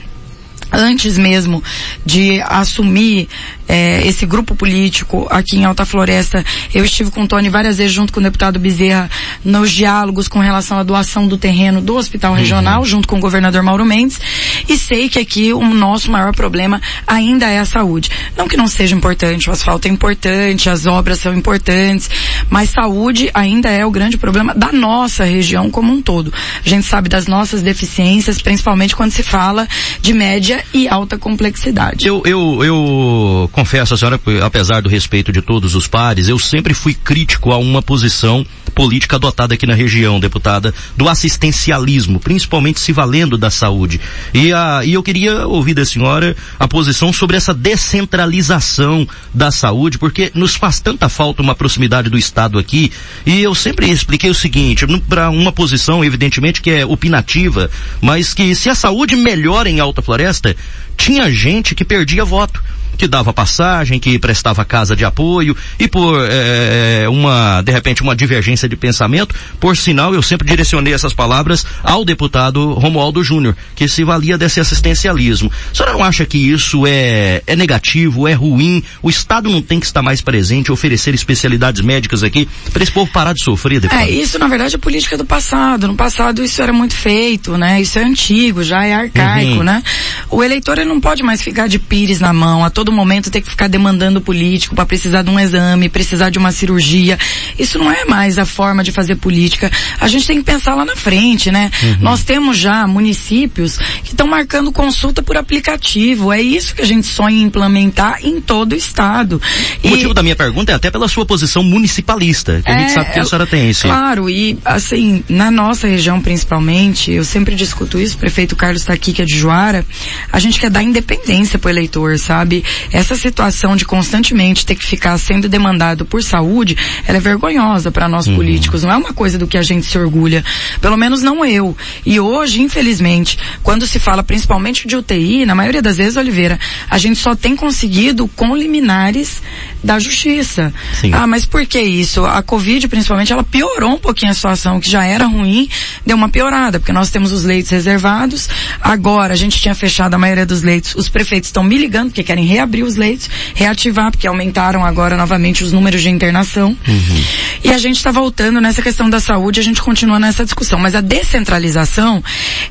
antes 0.73 1.19
mesmo 1.19 1.63
de 2.05 2.41
assumir 2.43 3.29
é, 3.69 4.07
esse 4.07 4.27
grupo 4.27 4.55
político 4.55 5.29
aqui 5.31 5.57
em 5.57 5.65
Alta 5.65 5.85
Floresta, 5.85 6.45
eu 6.75 6.85
estive 6.85 7.11
com 7.11 7.23
o 7.23 7.29
Tony 7.29 7.49
várias 7.49 7.79
vezes 7.79 7.93
junto 7.93 8.13
com 8.13 8.19
o 8.19 8.23
deputado 8.23 8.59
Bezerra 8.59 9.09
nos 9.45 9.71
diálogos 9.71 10.27
com 10.27 10.41
relação 10.41 10.79
à 10.79 10.83
doação 10.83 11.29
do 11.29 11.39
terreno 11.39 11.81
do 11.81 11.97
Hospital 11.97 12.35
Regional, 12.35 12.81
uhum. 12.81 12.85
junto 12.85 13.07
com 13.07 13.17
o 13.17 13.21
governador 13.21 13.63
Mauro 13.63 13.85
Mendes, 13.85 14.21
e 14.69 14.77
sei 14.77 15.09
que 15.09 15.19
aqui 15.19 15.53
o 15.53 15.63
nosso 15.73 16.11
maior 16.11 16.35
problema 16.35 16.81
ainda 17.07 17.47
é 17.47 17.59
a 17.59 17.65
saúde. 17.65 18.11
Não 18.37 18.49
que 18.49 18.57
não 18.57 18.67
seja 18.67 18.97
importante, 18.97 19.49
o 19.49 19.53
asfalto 19.53 19.87
é 19.87 19.91
importante, 19.91 20.69
as 20.69 20.87
obras 20.87 21.21
são 21.21 21.33
importantes, 21.33 22.11
mas 22.51 22.71
saúde 22.71 23.31
ainda 23.33 23.71
é 23.71 23.87
o 23.87 23.91
grande 23.91 24.19
problema 24.19 24.53
da 24.55 24.73
nossa 24.73 25.25
região 25.25 25.71
como 25.71 25.93
um 25.93 26.03
todo. 26.03 26.33
A 26.65 26.69
gente 26.69 26.85
sabe 26.85 27.09
das 27.09 27.27
nossas 27.27 27.63
deficiências, 27.63 28.43
principalmente 28.43 28.97
quando 28.97 29.13
se 29.13 29.23
fala 29.23 29.67
de 30.03 30.13
média 30.13 30.63
e 30.75 30.89
alta 30.89 31.17
complexidade. 31.17 32.07
Eu, 32.07 32.23
eu, 32.27 32.65
eu 32.65 33.51
confesso 33.53 33.95
a 33.95 33.97
senhora, 33.97 34.21
apesar 34.43 34.83
do 34.83 34.89
respeito 34.89 35.33
de 35.33 35.41
todos 35.41 35.75
os 35.77 35.87
pares, 35.87 36.29
eu 36.29 36.39
sempre 36.39 36.75
fui 36.75 36.93
crítico 36.93 37.53
a 37.53 37.57
uma 37.57 37.81
posição 37.81 38.45
política 38.75 39.17
adotada 39.17 39.55
aqui 39.55 39.67
na 39.67 39.75
região, 39.75 40.21
deputada, 40.21 40.73
do 40.97 41.09
assistencialismo, 41.09 42.19
principalmente 42.21 42.81
se 42.81 42.93
valendo 42.93 43.37
da 43.37 43.51
saúde. 43.51 44.01
E, 44.33 44.53
a, 44.53 44.83
e 44.85 44.95
eu 44.95 45.03
queria 45.03 45.47
ouvir 45.47 45.75
da 45.75 45.85
senhora 45.85 46.37
a 46.59 46.67
posição 46.67 47.13
sobre 47.13 47.37
essa 47.37 47.53
descentralização 47.53 49.07
da 49.35 49.51
saúde, 49.51 49.99
porque 49.99 50.31
nos 50.35 50.55
faz 50.55 50.81
tanta 50.81 51.09
falta 51.09 51.43
uma 51.43 51.55
proximidade 51.55 52.09
do 52.09 52.17
Estado 52.19 52.40
aqui, 52.59 52.93
e 53.27 53.41
eu 53.41 53.55
sempre 53.55 53.91
expliquei 53.91 54.31
o 54.31 54.35
seguinte, 54.35 54.87
para 55.09 55.31
uma 55.31 55.53
posição, 55.53 56.05
evidentemente, 56.05 56.63
que 56.63 56.71
é 56.71 56.85
opinativa, 56.87 57.71
mas 58.01 58.33
que 58.35 58.55
se 58.55 58.69
a 58.69 58.75
saúde 58.75 59.17
melhora 59.17 59.69
em 59.69 59.81
Alta 59.81 60.03
Floresta, 60.03 60.57
tinha 60.97 61.31
gente 61.31 61.75
que 61.75 61.85
perdia 61.85 62.25
voto 62.25 62.63
que 63.01 63.09
dava 63.09 63.33
passagem, 63.33 63.99
que 63.99 64.19
prestava 64.19 64.63
casa 64.63 64.95
de 64.95 65.07
apoio 65.07 65.57
e 65.79 65.89
por 65.89 66.19
é, 66.29 67.09
uma, 67.09 67.63
de 67.63 67.73
repente, 67.73 68.03
uma 68.03 68.15
divergência 68.15 68.69
de 68.69 68.77
pensamento, 68.77 69.35
por 69.59 69.75
sinal, 69.75 70.15
eu 70.15 70.21
sempre 70.21 70.47
direcionei 70.47 70.93
essas 70.93 71.15
palavras 71.15 71.65
ao 71.83 72.05
deputado 72.05 72.75
Romualdo 72.75 73.25
Júnior, 73.25 73.57
que 73.75 73.89
se 73.89 74.05
valia 74.05 74.37
desse 74.37 74.61
assistencialismo. 74.61 75.51
A 75.73 75.75
senhora 75.75 75.95
não 75.95 76.05
acha 76.05 76.27
que 76.27 76.37
isso 76.37 76.87
é, 76.87 77.43
é 77.47 77.57
negativo, 77.57 78.29
é 78.29 78.35
ruim? 78.35 78.83
O 79.03 79.09
Estado 79.09 79.49
não 79.49 79.63
tem 79.63 79.81
que 79.81 79.87
estar 79.87 80.03
mais 80.03 80.21
presente, 80.21 80.71
oferecer 80.71 81.15
especialidades 81.15 81.81
médicas 81.81 82.23
aqui, 82.23 82.47
para 82.71 82.83
esse 82.83 82.93
povo 82.93 83.11
parar 83.11 83.33
de 83.33 83.43
sofrer, 83.43 83.81
deputado? 83.81 84.07
É, 84.07 84.11
isso 84.11 84.39
na 84.39 84.47
verdade 84.47 84.75
é 84.75 84.79
política 84.79 85.17
do 85.17 85.25
passado. 85.25 85.89
No 85.89 85.97
passado 85.97 86.45
isso 86.45 86.61
era 86.61 86.73
muito 86.73 86.95
feito, 86.95 87.57
né? 87.57 87.81
Isso 87.81 87.99
é 87.99 88.05
antigo, 88.05 88.63
já 88.63 88.85
é 88.85 88.93
arcaico, 88.93 89.53
uhum. 89.53 89.63
né? 89.63 89.83
O 90.29 90.45
eleitor 90.45 90.77
ele 90.77 90.91
não 90.91 91.01
pode 91.01 91.23
mais 91.23 91.41
ficar 91.41 91.67
de 91.67 91.79
pires 91.79 92.21
na 92.21 92.35
mão 92.35 92.63
a 92.63 92.69
todo 92.69 92.90
todo 92.91 92.93
momento 92.93 93.31
ter 93.31 93.41
que 93.41 93.49
ficar 93.49 93.69
demandando 93.69 94.21
político 94.21 94.75
para 94.75 94.85
precisar 94.85 95.23
de 95.23 95.31
um 95.31 95.39
exame, 95.39 95.89
precisar 95.89 96.29
de 96.31 96.39
uma 96.39 96.51
cirurgia. 96.51 97.17
Isso 97.59 97.79
não 97.79 97.91
é 97.91 98.05
mais 98.05 98.39
a 98.39 98.45
forma 98.45 98.83
de 98.83 98.91
fazer 98.91 99.15
política. 99.17 99.71
A 100.01 100.09
gente 100.09 100.27
tem 100.27 100.39
que 100.39 100.45
pensar 100.45 100.75
lá 100.75 100.85
na 100.85 100.97
frente, 100.97 101.51
né? 101.51 101.71
Uhum. 101.83 101.97
Nós 102.01 102.25
temos 102.25 102.57
já 102.57 102.87
municípios 102.87 103.79
que 104.03 104.11
estão 104.11 104.27
marcando 104.27 104.73
consulta 104.73 105.23
por 105.23 105.37
aplicativo. 105.37 106.33
É 106.33 106.43
isso 106.43 106.75
que 106.75 106.83
a 106.83 106.87
gente 106.87 107.07
sonha 107.07 107.37
em 107.37 107.43
implementar 107.43 108.19
em 108.23 108.41
todo 108.41 108.73
o 108.73 108.77
estado. 108.77 109.41
O 109.83 109.87
e... 109.87 109.91
motivo 109.91 110.13
da 110.13 110.23
minha 110.23 110.37
pergunta 110.37 110.73
é 110.73 110.75
até 110.75 110.91
pela 110.91 111.07
sua 111.07 111.25
posição 111.25 111.63
municipalista, 111.63 112.61
que 112.65 112.71
é, 112.71 112.75
a 112.75 112.79
gente 112.79 112.91
é, 112.91 112.95
sabe 112.95 113.13
que 113.13 113.21
a 113.21 113.25
senhora 113.25 113.47
tem 113.47 113.71
isso. 113.71 113.83
Claro, 113.83 114.29
e 114.29 114.59
assim, 114.65 115.23
na 115.29 115.51
nossa 115.51 115.87
região 115.87 116.21
principalmente, 116.21 117.13
eu 117.13 117.25
sempre 117.25 117.55
discuto 117.55 118.01
isso, 118.01 118.17
o 118.17 118.19
prefeito 118.19 118.57
Carlos 118.57 118.83
está 118.83 118.93
aqui, 118.93 119.13
que 119.13 119.23
é 119.23 119.25
de 119.25 119.39
Joara, 119.39 119.87
a 120.33 120.39
gente 120.39 120.59
quer 120.59 120.71
dar 120.71 120.83
independência 120.83 121.59
pro 121.59 121.71
eleitor, 121.71 122.19
sabe? 122.19 122.65
Essa 122.93 123.15
situação 123.15 123.77
de 123.77 123.85
constantemente 123.85 124.67
ter 124.67 124.75
que 124.75 124.85
ficar 124.85 125.17
sendo 125.19 125.49
demandado 125.49 126.05
por 126.05 126.23
saúde, 126.23 126.77
ela 127.07 127.19
é 127.19 127.21
vergonhosa 127.21 127.91
para 127.91 128.09
nós 128.09 128.27
uhum. 128.27 128.37
políticos. 128.37 128.83
Não 128.83 128.93
é 128.93 128.97
uma 128.97 129.13
coisa 129.13 129.39
do 129.39 129.47
que 129.47 129.59
a 129.59 129.63
gente 129.63 129.87
se 129.87 129.99
orgulha. 129.99 130.45
Pelo 130.81 130.97
menos 130.97 131.23
não 131.23 131.45
eu. 131.45 131.77
E 132.05 132.19
hoje, 132.21 132.61
infelizmente, 132.61 133.39
quando 133.63 133.87
se 133.87 133.99
fala 133.99 134.23
principalmente 134.23 134.87
de 134.87 134.97
UTI, 134.97 135.47
na 135.47 135.55
maioria 135.55 135.83
das 135.83 135.97
vezes, 135.97 136.17
Oliveira, 136.17 136.59
a 136.89 136.99
gente 136.99 137.19
só 137.19 137.35
tem 137.35 137.57
conseguido 137.57 138.29
com 138.29 138.55
liminares 138.57 139.43
da 139.83 139.99
justiça. 139.99 140.73
Sim. 141.01 141.13
Ah, 141.13 141.27
mas 141.27 141.45
por 141.45 141.67
que 141.67 141.81
isso? 141.81 142.25
A 142.25 142.43
Covid, 142.43 142.87
principalmente, 142.89 143.33
ela 143.33 143.43
piorou 143.43 143.95
um 143.95 143.99
pouquinho 143.99 144.31
a 144.31 144.35
situação, 144.35 144.81
que 144.81 144.91
já 144.91 145.05
era 145.05 145.27
ruim, 145.27 145.69
deu 146.05 146.17
uma 146.17 146.29
piorada, 146.29 146.79
porque 146.79 146.93
nós 146.93 147.11
temos 147.11 147.33
os 147.33 147.45
leitos 147.45 147.71
reservados. 147.71 148.49
Agora, 148.81 149.33
a 149.33 149.37
gente 149.37 149.61
tinha 149.61 149.75
fechado 149.75 150.15
a 150.15 150.19
maioria 150.19 150.47
dos 150.47 150.63
leitos. 150.63 150.95
Os 150.95 151.09
prefeitos 151.09 151.49
estão 151.49 151.63
me 151.63 151.77
ligando 151.77 152.09
porque 152.09 152.23
querem 152.23 152.45
reabrir 152.45 152.85
os 152.85 152.97
leitos, 152.97 153.29
reativar, 153.55 154.11
porque 154.11 154.27
aumentaram 154.27 154.85
agora 154.85 155.17
novamente 155.17 155.65
os 155.65 155.73
números 155.73 156.03
de 156.03 156.11
internação. 156.11 156.77
Uhum. 156.87 157.25
E 157.65 157.71
a 157.71 157.79
gente 157.79 157.97
está 157.97 158.11
voltando 158.11 158.61
nessa 158.61 158.83
questão 158.83 159.09
da 159.09 159.21
saúde, 159.21 159.61
a 159.61 159.63
gente 159.63 159.81
continua 159.81 160.19
nessa 160.19 160.45
discussão. 160.45 160.79
Mas 160.79 160.95
a 160.95 161.01
descentralização, 161.01 162.23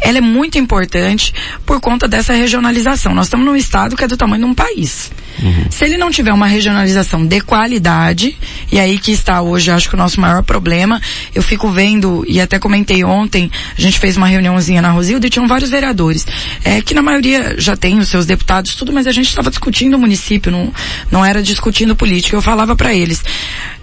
ela 0.02 0.18
é 0.18 0.22
muito 0.22 0.58
importante 0.58 1.34
por 1.66 1.80
conta 1.80 2.08
dessa 2.08 2.34
regionalização. 2.34 3.14
Nós 3.14 3.28
estamos 3.28 3.46
num 3.46 3.56
estado 3.56 3.96
que 3.96 4.04
é 4.04 4.08
do 4.08 4.18
tamanho 4.18 4.46
de 4.46 4.52
um 4.52 4.54
país. 4.54 5.12
Uhum. 5.42 5.66
Se 5.70 5.86
ele 5.86 5.98
não 5.98 6.12
tiver 6.12 6.34
uma 6.34 6.48
regionalização 6.48 6.99
de 7.28 7.42
qualidade, 7.42 8.38
e 8.72 8.80
aí 8.80 8.98
que 8.98 9.12
está 9.12 9.42
hoje, 9.42 9.72
acho 9.72 9.90
que 9.90 9.96
o 9.96 9.98
nosso 9.98 10.20
maior 10.20 10.44
problema, 10.44 11.02
eu 11.34 11.42
fico 11.42 11.70
vendo, 11.70 12.24
e 12.28 12.40
até 12.40 12.60
comentei 12.60 13.04
ontem, 13.04 13.52
a 13.78 13.82
gente 13.82 14.00
fez 14.00 14.18
uma 14.18 14.28
reuniãozinha 14.28 14.82
na 14.82 14.92
Rosilda 14.92 15.28
e 15.28 15.30
tinham 15.30 15.48
vários 15.48 15.70
vereadores, 15.70 16.26
é, 16.64 16.82
que 16.82 16.94
na 16.94 17.02
maioria 17.02 17.56
já 17.58 17.76
tem 17.76 18.00
os 18.00 18.08
seus 18.08 18.26
deputados, 18.26 18.76
tudo, 18.76 18.92
mas 18.94 19.08
a 19.08 19.12
gente 19.12 19.28
estava 19.28 19.50
discutindo 19.50 19.96
o 19.96 20.00
município, 20.00 20.52
não, 20.52 20.74
não 21.12 21.26
era 21.26 21.42
discutindo 21.42 21.96
política. 21.96 22.36
Eu 22.36 22.42
falava 22.42 22.76
para 22.76 22.94
eles, 22.94 23.24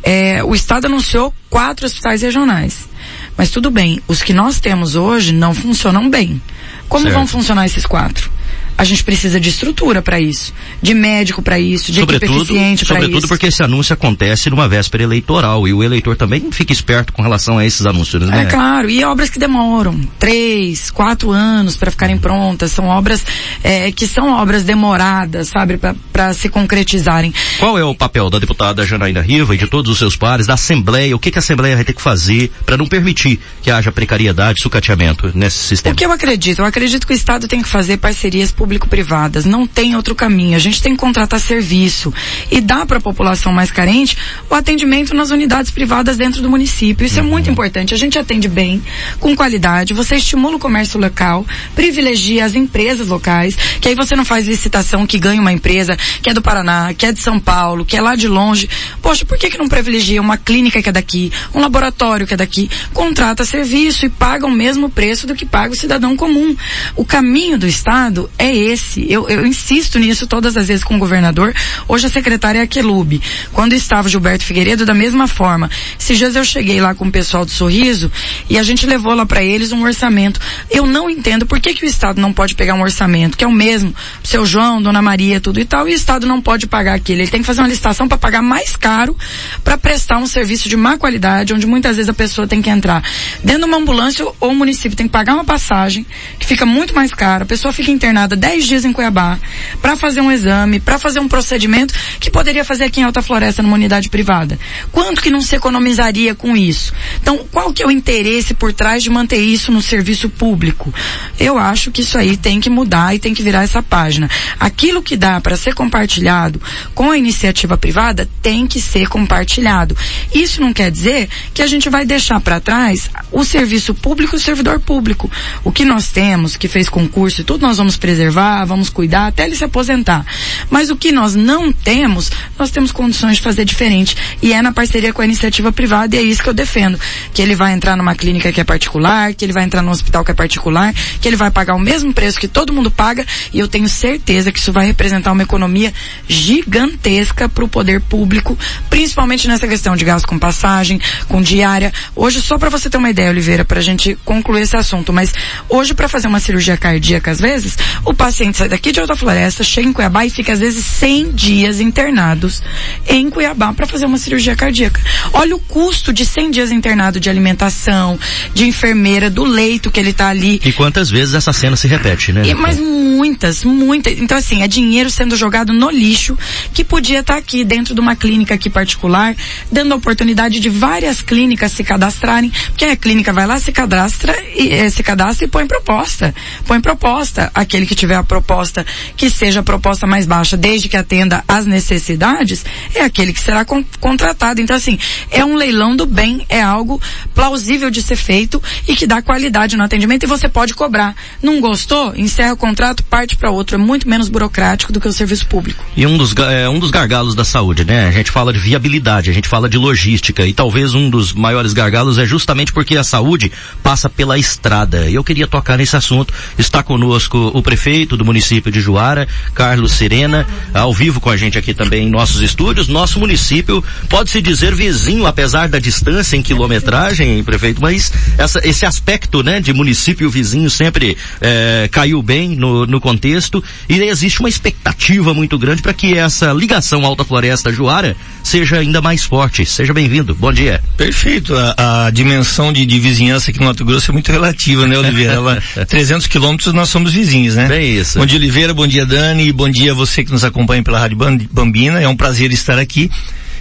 é, 0.03 0.43
o 0.45 0.55
Estado 0.55 0.87
anunciou 0.87 1.33
quatro 1.51 1.87
hospitais 1.87 2.23
regionais. 2.23 2.89
Mas 3.37 3.51
tudo 3.51 3.71
bem, 3.71 4.01
os 4.09 4.23
que 4.23 4.33
nós 4.33 4.61
temos 4.61 4.97
hoje 4.97 5.33
não 5.33 5.55
funcionam 5.55 6.09
bem. 6.09 6.41
Como 6.89 7.05
certo. 7.05 7.15
vão 7.15 7.27
funcionar 7.27 7.67
esses 7.67 7.85
quatro? 7.85 8.31
A 8.79 8.85
gente 8.85 9.03
precisa 9.03 9.41
de 9.41 9.49
estrutura 9.49 10.03
para 10.03 10.21
isso, 10.21 10.53
de 10.83 10.93
médico 10.93 11.41
para 11.41 11.59
isso, 11.59 11.91
de 11.91 12.01
sobretudo, 12.01 12.27
equipe 12.27 12.43
eficiente 12.43 12.85
para 12.85 12.99
isso. 12.99 13.05
Sobretudo 13.07 13.29
porque 13.29 13.47
esse 13.47 13.63
anúncio 13.63 13.95
acontece 13.95 14.51
numa 14.51 14.69
véspera 14.69 15.03
eleitoral 15.03 15.67
e 15.67 15.73
o 15.73 15.83
eleitor 15.83 16.17
também 16.17 16.51
fica 16.51 16.73
esperto 16.73 17.13
com 17.13 17.23
relação 17.23 17.59
a 17.59 17.65
esses 17.65 17.87
anúncios, 17.87 18.23
né? 18.23 18.43
É 18.43 18.47
claro, 18.47 18.91
e 18.91 19.03
obras 19.05 19.31
que 19.31 19.39
demoram 19.39 19.99
três, 20.19 20.91
quatro 20.91 21.31
anos 21.31 21.77
para 21.77 21.91
ficarem 21.91 22.19
prontas, 22.19 22.73
são 22.73 22.87
obras 22.87 23.25
é, 23.65 23.91
que 23.91 24.07
são 24.07 24.31
obras 24.31 24.63
demoradas, 24.63 25.49
sabe, 25.49 25.79
para 26.13 26.35
se 26.35 26.49
concretizarem. 26.49 27.33
Qual 27.59 27.79
é 27.79 27.85
o 27.85 27.95
papel 27.95 28.29
da 28.29 28.39
deputada 28.39 28.85
Janaína 28.85 29.23
Riva 29.23 29.55
e 29.55 29.59
de 29.59 29.67
todos 29.67 29.91
os 29.91 29.99
seus 29.99 30.17
pares, 30.17 30.47
da 30.47 30.55
Assembleia, 30.55 31.17
o 31.17 31.19
que, 31.19 31.31
que 31.31 31.39
a 31.39 31.41
Assembleia 31.41 31.77
vai 31.77 31.85
ter 31.85 31.95
que 31.95 32.03
fazer 32.03 32.51
para 32.65 32.77
não 32.77 32.87
permitir 32.87 33.41
que 33.63 33.71
haja 33.71 33.91
precariedade, 33.91 34.61
sucateamento 34.63 35.31
nesse 35.35 35.59
sistema? 35.59 35.95
O 35.95 35.97
que 35.97 36.05
eu 36.05 36.13
acredito? 36.13 36.61
Eu 36.61 36.65
acredito 36.65 37.07
que 37.07 37.13
o 37.13 37.17
Estado 37.17 37.49
tem 37.49 37.63
que 37.63 37.69
fazer 37.69 37.97
parcerias 37.97 38.53
públicas 38.53 38.66
público-privadas. 38.67 39.45
Não 39.45 39.65
tem 39.65 39.95
outro 39.95 40.13
caminho. 40.13 40.57
A 40.57 40.59
gente 40.59 40.83
tem 40.83 40.93
que 40.93 40.99
contratar 40.99 41.39
serviço 41.39 42.13
e 42.51 42.61
dar 42.61 42.85
para 42.85 42.99
a 42.99 43.01
população 43.01 43.53
mais 43.53 43.71
carente 43.71 44.19
o 44.51 44.55
atendimento 44.55 45.15
nas 45.15 45.31
unidades 45.31 45.71
privadas 45.71 46.17
dentro 46.17 46.43
do 46.43 46.51
município. 46.51 47.07
Isso 47.07 47.21
é 47.21 47.23
uhum. 47.23 47.29
é 47.29 47.31
muito 47.31 47.49
importante. 47.49 47.95
A 47.95 47.97
gente 47.97 48.19
atende 48.19 48.49
bem, 48.49 48.83
com 49.21 49.37
qualidade. 49.37 49.95
Você 49.95 50.17
estimula 50.17 50.57
o 50.57 50.59
comércio 50.59 50.99
local, 50.99 51.47
privilegia 51.77 52.45
as 52.45 52.57
empresas 52.57 53.07
locais, 53.07 53.57
que 53.81 53.89
aí 53.89 53.95
você 53.95 54.17
não 54.17 54.25
faz 54.25 54.49
licitação 54.49 55.07
que 55.07 55.19
ganha 55.19 55.41
uma 55.41 55.53
empresa 55.53 55.97
que 56.21 56.29
é 56.29 56.35
do 56.35 56.43
Paraná, 56.43 56.93
que 56.93 57.07
é 57.07 57.13
de 57.13 57.21
São 57.21 57.39
Paulo, 57.39 57.85
que 57.85 57.97
é 57.97 58.01
lá 58.01 58.17
de 58.17 58.27
longe. 58.27 58.69
Poxa, 59.01 59.25
por 59.25 59.39
que 59.39 59.49
que 59.49 59.59
não 59.59 59.69
privilegia 59.69 60.21
uma 60.21 60.37
clínica 60.37 60.83
que 60.83 60.89
é 60.89 60.93
daqui, 60.93 61.31
um 61.55 61.61
laboratório 61.61 62.27
que 62.27 62.35
é 62.35 62.37
daqui? 62.37 62.69
Contrata 62.93 63.45
serviço 63.45 64.07
e 64.07 64.09
paga 64.09 64.45
o 64.45 64.51
mesmo 64.51 64.91
preço 64.91 65.25
do 65.25 65.37
que 65.37 65.47
paga 65.47 65.73
o 65.73 65.77
cidadão 65.77 66.17
comum. 66.17 66.57
O 66.97 67.05
caminho 67.05 67.57
do 67.57 67.67
Estado 67.67 68.29
é 68.39 68.56
esse. 68.57 69.07
Eu, 69.11 69.29
eu 69.29 69.47
insisto 69.47 69.99
nisso 69.99 70.27
todas 70.27 70.57
as 70.57 70.69
vezes 70.69 70.85
com 70.85 70.97
o 70.97 70.99
governador. 70.99 71.55
Hoje 71.89 72.07
a 72.07 72.09
secretária 72.09 72.61
é 72.61 72.63
a 72.63 72.67
Quelube. 72.67 73.21
Quando 73.53 73.73
estava 73.73 74.09
Gilberto 74.09 74.45
Figueiredo, 74.45 74.85
da 74.85 74.95
mesma 74.95 75.27
forma. 75.27 75.71
Esses 75.99 76.19
dias 76.19 76.37
eu 76.37 76.45
cheguei 76.45 76.81
lá 76.81 76.95
com 76.95 77.07
o 77.07 77.11
pessoal 77.11 77.45
do 77.45 77.51
Sorriso 77.51 78.11
e 78.49 78.59
a 78.59 78.63
gente 78.63 78.87
levou 78.87 79.15
lá 79.15 79.27
para 79.27 79.43
eles 79.43 79.73
um 79.73 79.83
orçamento. 79.85 80.41
Eu 80.71 80.87
não 80.87 81.09
entendo 81.11 81.47
por 81.47 81.61
que, 81.61 81.75
que 81.75 81.85
o 81.85 81.89
Estado 81.89 82.21
não 82.21 82.33
pode 82.33 82.55
pegar 82.55 82.75
um 82.75 82.83
orçamento, 82.83 83.37
que 83.37 83.45
é 83.45 83.47
o 83.47 83.53
mesmo, 83.53 83.95
seu 84.23 84.45
João, 84.47 84.83
Dona 84.83 85.03
Maria, 85.03 85.41
tudo 85.41 85.61
e 85.61 85.65
tal, 85.65 85.89
e 85.89 85.93
o 85.93 85.95
Estado 85.95 86.27
não 86.27 86.41
pode 86.41 86.67
pagar 86.67 86.95
aquele. 86.95 87.23
Ele 87.23 87.31
tem 87.31 87.41
que 87.41 87.47
fazer 87.47 87.61
uma 87.61 87.69
licitação 87.69 88.09
para 88.09 88.19
pagar 88.19 88.43
mais 88.43 88.77
caro 88.77 89.17
para 89.65 89.77
prestar 89.77 90.19
um 90.19 90.27
serviço 90.27 90.69
de 90.69 90.77
má 90.77 90.97
qualidade, 90.99 91.55
onde 91.55 91.67
muitas 91.67 91.97
vezes 91.97 92.09
a 92.09 92.15
pessoa 92.15 92.47
tem 92.47 92.63
que 92.63 92.71
entrar 92.71 93.03
dentro 93.43 93.63
de 93.63 93.69
uma 93.69 93.77
ambulância 93.79 94.27
ou 94.41 94.51
o 94.51 94.55
município 94.55 94.97
tem 94.97 95.07
que 95.07 95.13
pagar 95.13 95.35
uma 95.35 95.45
passagem, 95.45 96.07
que 96.39 96.47
fica 96.47 96.67
muito 96.67 96.95
mais 96.95 97.13
cara, 97.13 97.45
a 97.45 97.47
pessoa 97.47 97.73
fica 97.73 97.91
internada 97.91 98.37
10 98.47 98.65
dias 98.65 98.85
em 98.85 98.93
Cuiabá 98.93 99.41
para 99.83 99.97
fazer 99.97 100.21
um 100.21 100.31
exame, 100.31 100.79
para 100.79 101.01
fazer 101.01 101.19
um 101.19 101.27
procedimento 101.27 101.93
que 102.21 102.31
poderia 102.31 102.65
fazer 102.65 102.85
aqui 102.85 103.01
em 103.01 103.03
Alta 103.03 103.21
Floresta 103.21 103.61
numa 103.61 103.75
unidade 103.75 104.09
privada. 104.09 104.57
Quanto 104.93 105.21
que 105.21 105.31
não 105.31 105.41
se 105.41 105.57
economizaria 105.57 106.33
com 106.33 106.57
isso? 106.57 106.93
Então, 107.21 107.45
qual 107.51 107.73
que 107.73 107.83
é 107.83 107.87
o 107.87 107.91
interesse 107.91 108.55
por 108.55 108.73
trás 108.73 109.03
de 109.03 109.11
manter 109.11 109.41
isso 109.41 109.73
no 109.73 109.83
serviço 109.83 110.29
público? 110.29 110.95
Eu 111.41 111.59
acho 111.59 111.91
que 111.91 112.03
isso 112.03 112.17
aí 112.17 112.37
tem 112.37 112.61
que 112.61 112.71
mudar 112.71 113.17
e 113.17 113.19
tem 113.19 113.35
que 113.35 113.43
virar 113.43 113.65
essa 113.65 113.83
página. 113.83 114.31
Aquilo 114.61 115.03
que 115.03 115.17
dá 115.17 115.41
para 115.41 115.57
ser 115.57 115.75
compartilhado 115.75 116.63
com 116.95 117.11
a 117.11 117.19
iniciativa 117.19 117.77
privada 117.77 118.29
tem 118.41 118.65
que 118.65 118.81
ser 118.81 119.09
compartilhado. 119.09 119.97
Isso 120.33 120.61
não 120.61 120.73
quer 120.73 120.93
dizer 120.93 121.29
que 121.53 121.63
a 121.63 121.67
gente 121.67 121.89
vai 121.89 122.05
deixar 122.05 122.41
para 122.41 122.61
trás 122.61 123.11
o 123.33 123.45
serviço 123.45 123.93
público 123.93 124.37
e 124.37 124.39
o 124.39 124.41
servidor 124.41 124.79
público. 124.79 125.29
O 125.65 125.73
que 125.73 125.85
nós 125.85 126.11
temos, 126.13 126.57
que 126.57 126.69
fez 126.69 126.89
concurso 126.89 127.41
e 127.41 127.45
tudo, 127.45 127.67
nós 127.67 127.79
vamos 127.79 127.97
preservar, 127.97 128.36
vamos 128.67 128.91
cuidar 128.91 129.27
até 129.29 129.45
ele 129.45 129.57
se 129.57 129.65
aposentar. 129.65 130.25
Mas 130.71 130.91
o 130.91 130.97
que 130.97 131.13
nós 131.13 131.35
não 131.35 131.73
temos, 131.73 132.31
nós 132.59 132.71
temos 132.71 132.93
condições 132.93 133.37
de 133.37 133.43
fazer 133.43 133.65
diferente. 133.65 134.17
E 134.43 134.53
é 134.53 134.63
na 134.63 134.73
parceria 134.73 135.13
com 135.13 135.23
a 135.23 135.25
iniciativa 135.25 135.73
privada 135.73 136.17
e 136.17 136.19
é 136.19 136.23
isso 136.23 136.43
que 136.43 136.49
eu 136.49 136.55
defendo. 136.55 136.99
Que 137.33 137.43
ele 137.43 137.55
vai 137.55 137.73
entrar 137.73 137.97
numa 137.97 138.15
clínica 138.15 138.53
que 138.53 138.61
é 138.61 138.65
particular, 138.65 139.35
que 139.35 139.45
ele 139.45 139.53
vai 139.53 139.65
entrar 139.65 139.83
num 139.83 139.91
hospital 139.91 140.25
que 140.25 140.31
é 140.31 140.35
particular, 140.35 140.93
que 141.21 141.29
ele 141.29 141.37
vai 141.37 141.51
pagar 141.51 141.75
o 141.75 141.81
mesmo 141.81 142.13
preço 142.13 142.39
que 142.39 142.49
todo 142.49 142.73
mundo 142.73 142.91
paga 142.91 143.25
e 143.53 143.59
eu 143.59 143.69
tenho 143.69 143.89
certeza 143.89 144.51
que 144.53 144.59
isso 144.59 144.73
vai 144.73 144.87
representar 144.87 145.33
uma 145.33 145.43
economia 145.43 145.93
gigantesca 146.29 147.49
para 147.49 147.65
o 147.65 147.69
poder 147.69 148.01
público, 148.01 148.59
principalmente 148.91 149.49
nessa 149.49 149.67
questão 149.67 149.97
de 149.97 150.05
gasto 150.05 150.27
com 150.27 150.39
passagem, 150.39 151.01
com 151.29 151.41
diária. 151.43 151.93
Hoje, 152.15 152.41
só 152.41 152.59
para 152.59 152.71
você 152.71 152.89
ter 152.89 152.97
uma 152.97 153.11
ideia, 153.11 153.31
Oliveira, 153.31 153.65
para 153.65 153.79
a 153.79 153.83
gente 153.83 154.17
concluir 154.25 154.63
esse 154.63 154.77
assunto, 154.77 155.13
mas 155.13 155.33
hoje 155.69 155.95
para 155.95 156.09
fazer 156.09 156.29
uma 156.29 156.41
cirurgia 156.41 156.77
cardíaca, 156.77 157.31
às 157.31 157.41
vezes, 157.41 157.79
o 158.05 158.15
paciente 158.27 158.59
sai 158.59 158.69
daqui 158.69 158.91
de 158.91 158.99
Alta 158.99 159.15
Floresta, 159.15 159.63
chega 159.63 159.89
em 159.89 159.93
Cuiabá 159.93 160.27
e 160.27 160.31
fica 160.31 160.53
às 160.53 160.59
vezes 160.59 160.85
100 160.85 161.31
dias 161.31 161.81
internados 161.81 162.61
em 163.07 163.31
Cuiabá 163.31 163.73
para 163.73 163.87
fazer 163.87 164.05
uma 164.05 164.19
cirurgia 164.19 164.57
cardíaca. 164.57 165.01
Olha 165.33 165.55
o 165.55 165.61
custo 165.61 166.13
de 166.13 166.27
100 166.27 166.51
dias 166.51 166.73
internado 166.73 167.21
de 167.21 167.31
alimentação, 167.31 168.19
de 168.53 168.67
enfermeira, 168.67 169.31
do 169.31 169.45
leito 169.45 169.93
que 169.93 170.01
ele 170.01 170.11
está 170.11 170.29
ali. 170.29 170.61
E 170.65 170.73
quantas 170.73 171.09
vezes 171.09 171.35
essa 171.35 171.53
cena 171.53 171.77
se 171.77 171.87
repete, 171.87 172.33
né? 172.33 172.43
E, 172.45 172.53
mas 172.53 172.81
muitas, 172.81 173.63
muitas. 173.63 174.19
Então 174.19 174.37
assim, 174.37 174.63
é 174.63 174.67
dinheiro 174.67 175.09
sendo 175.09 175.37
jogado 175.37 175.73
no 175.73 175.89
lixo 175.89 176.37
que 176.75 176.83
podia 176.83 177.21
estar 177.21 177.35
tá 177.35 177.39
aqui 177.39 177.65
dentro 177.65 177.95
de 177.95 178.01
uma 178.01 178.17
clínica 178.17 178.55
aqui 178.55 178.69
particular, 178.69 179.37
dando 179.71 179.93
a 179.93 179.97
oportunidade 179.97 180.59
de 180.59 180.69
várias 180.69 181.23
clínicas 181.23 181.71
se 181.71 181.85
cadastrarem, 181.85 182.51
porque 182.71 182.87
a 182.87 182.97
clínica 182.97 183.33
vai 183.33 183.47
lá, 183.47 183.61
se 183.61 183.71
cadastra 183.71 184.37
e 184.57 184.73
eh, 184.73 184.91
se 184.91 185.05
cadastra 185.05 185.45
e 185.45 185.49
põe 185.49 185.65
proposta. 185.65 186.35
Põe 186.67 186.81
proposta. 186.81 187.53
Aquele 187.55 187.87
que 187.87 187.95
tiver 187.95 188.16
a 188.21 188.25
proposta 188.25 188.85
que 189.17 189.31
seja 189.31 189.61
a 189.61 189.63
proposta 189.63 190.07
mais 190.07 190.27
baixa, 190.27 190.57
desde 190.57 190.89
que 190.89 190.97
atenda 190.97 191.45
às 191.47 191.67
necessidades, 191.67 192.65
é 192.95 193.03
aquele 193.03 193.33
que 193.33 193.41
será 193.41 193.65
con 193.65 193.85
contratado. 194.01 194.61
Então 194.61 194.77
assim, 194.77 194.99
é 195.31 195.45
um 195.45 195.55
leilão 195.55 195.97
do 195.97 196.07
bem, 196.07 196.45
é 196.49 196.61
algo 196.61 197.01
plausível 197.35 197.91
de 197.91 198.03
ser 198.03 198.17
feito 198.17 198.63
e 198.87 198.95
que 198.95 199.07
dá 199.07 199.23
qualidade 199.23 199.77
no 199.77 199.85
atendimento 199.85 200.25
e 200.25 200.27
você 200.27 200.49
pode 200.49 200.75
cobrar. 200.75 201.15
Não 201.43 201.61
gostou? 201.61 202.15
Encerra 202.17 202.53
o 202.53 202.57
contrato, 202.57 203.03
parte 203.05 203.37
para 203.37 203.51
outro. 203.51 203.77
É 203.77 203.79
muito 203.79 204.09
menos 204.09 204.29
burocrático 204.29 204.93
do 204.93 205.01
que 205.01 205.09
o 205.09 205.13
serviço 205.13 205.47
público. 205.47 205.85
E 205.97 206.07
um 206.07 206.17
dos, 206.17 206.35
é, 206.37 206.69
um 206.69 206.79
dos 206.79 206.91
gargalos 206.91 207.35
da 207.35 207.45
saúde, 207.45 207.85
né? 207.85 208.09
A 208.09 208.13
gente 208.13 208.31
fala 208.31 208.53
de 208.53 208.59
viabilidade, 208.59 209.31
a 209.31 209.35
gente 209.35 209.49
fala 209.49 209.69
de 209.69 209.79
logística 209.79 210.47
e 210.47 210.53
talvez 210.53 210.95
um 210.95 211.11
dos 211.11 211.33
maiores 211.33 211.73
gargalos 211.73 212.19
é 212.19 212.27
justamente 212.27 212.73
porque 212.73 212.97
a 212.97 213.05
saúde 213.05 213.51
passa 213.83 214.09
pela 214.09 214.39
estrada. 214.39 215.09
E 215.09 215.15
eu 215.15 215.25
queria 215.25 215.47
tocar 215.47 215.77
nesse 215.77 215.97
assunto. 215.97 216.33
Está 216.59 216.83
conosco 216.83 217.51
o 217.55 217.63
prefeito 217.63 217.96
do 218.05 218.25
município 218.25 218.71
de 218.71 218.81
Juara, 218.81 219.29
Carlos 219.55 219.93
Serena, 219.93 220.47
ao 220.75 220.93
vivo 220.93 221.21
com 221.21 221.31
a 221.31 221.37
gente 221.37 221.57
aqui 221.57 221.73
também 221.73 222.07
em 222.07 222.11
nossos 222.11 222.41
estúdios. 222.43 222.89
Nosso 222.89 223.19
município 223.21 223.83
pode 224.09 224.31
se 224.31 224.43
dizer 224.43 224.75
vizinho, 224.75 225.27
apesar 225.27 225.69
da 225.69 225.79
distância 225.79 226.37
em 226.37 226.43
quilometragem, 226.43 227.43
prefeito, 227.45 227.81
mas 227.81 228.13
essa, 228.37 228.61
esse 228.69 228.85
aspecto, 228.85 229.43
né, 229.43 229.61
de 229.61 229.73
município 229.73 230.29
vizinho 230.29 230.69
sempre 230.69 231.17
é, 231.41 231.89
caiu 231.91 232.23
bem 232.23 232.51
no, 232.57 232.87
no 232.87 233.01
contexto 233.01 233.63
e 233.89 233.95
existe 234.03 234.41
uma 234.41 234.49
expectativa 234.49 235.33
muito 235.33 235.59
grande 235.59 235.81
para 235.81 235.93
que 235.93 236.19
essa 236.19 236.53
ligação 236.53 237.07
Alta 237.07 237.25
Floresta 237.25 237.73
Juara 237.73 238.17
seja 238.43 238.79
ainda 238.79 239.01
mais 239.01 239.25
forte. 239.25 239.65
Seja 239.65 239.93
bem-vindo. 239.93 240.35
Bom 240.35 240.53
dia. 240.53 240.83
Perfeito. 240.97 241.55
A, 241.55 242.07
a 242.07 242.11
dimensão 242.11 242.73
de, 242.73 242.85
de, 242.85 242.99
vizinhança 242.99 243.51
aqui 243.51 243.61
no 243.61 243.67
Mato 243.67 243.85
Grosso 243.85 244.11
é 244.11 244.13
muito 244.13 244.31
relativa, 244.31 244.87
né, 244.87 244.99
Oliveira? 244.99 245.35
Ela, 245.35 245.63
300 245.87 246.27
quilômetros 246.27 246.73
nós 246.73 246.89
somos 246.89 247.13
vizinhos, 247.13 247.55
né? 247.55 247.69
Bem 247.69 247.86
isso. 247.87 248.19
Bom 248.19 248.27
dia, 248.27 248.39
Oliveira. 248.39 248.75
Bom 248.75 248.87
dia, 248.87 249.07
Dani. 249.07 249.53
Bom 249.53 249.69
dia 249.69 249.93
a 249.93 249.95
você 249.95 250.25
que 250.25 250.33
nos 250.33 250.45
acompanha 250.45 250.83
pela 250.83 250.99
Rádio 250.99 251.19
Bambina. 251.51 252.01
É 252.01 252.09
um 252.09 252.17
prazer 252.17 252.53
estar 252.53 252.79
aqui 252.79 253.11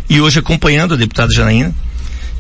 e 0.09 0.21
hoje 0.21 0.39
acompanhando 0.39 0.93
a 0.93 0.97
deputada 0.97 1.33
Janaína 1.33 1.73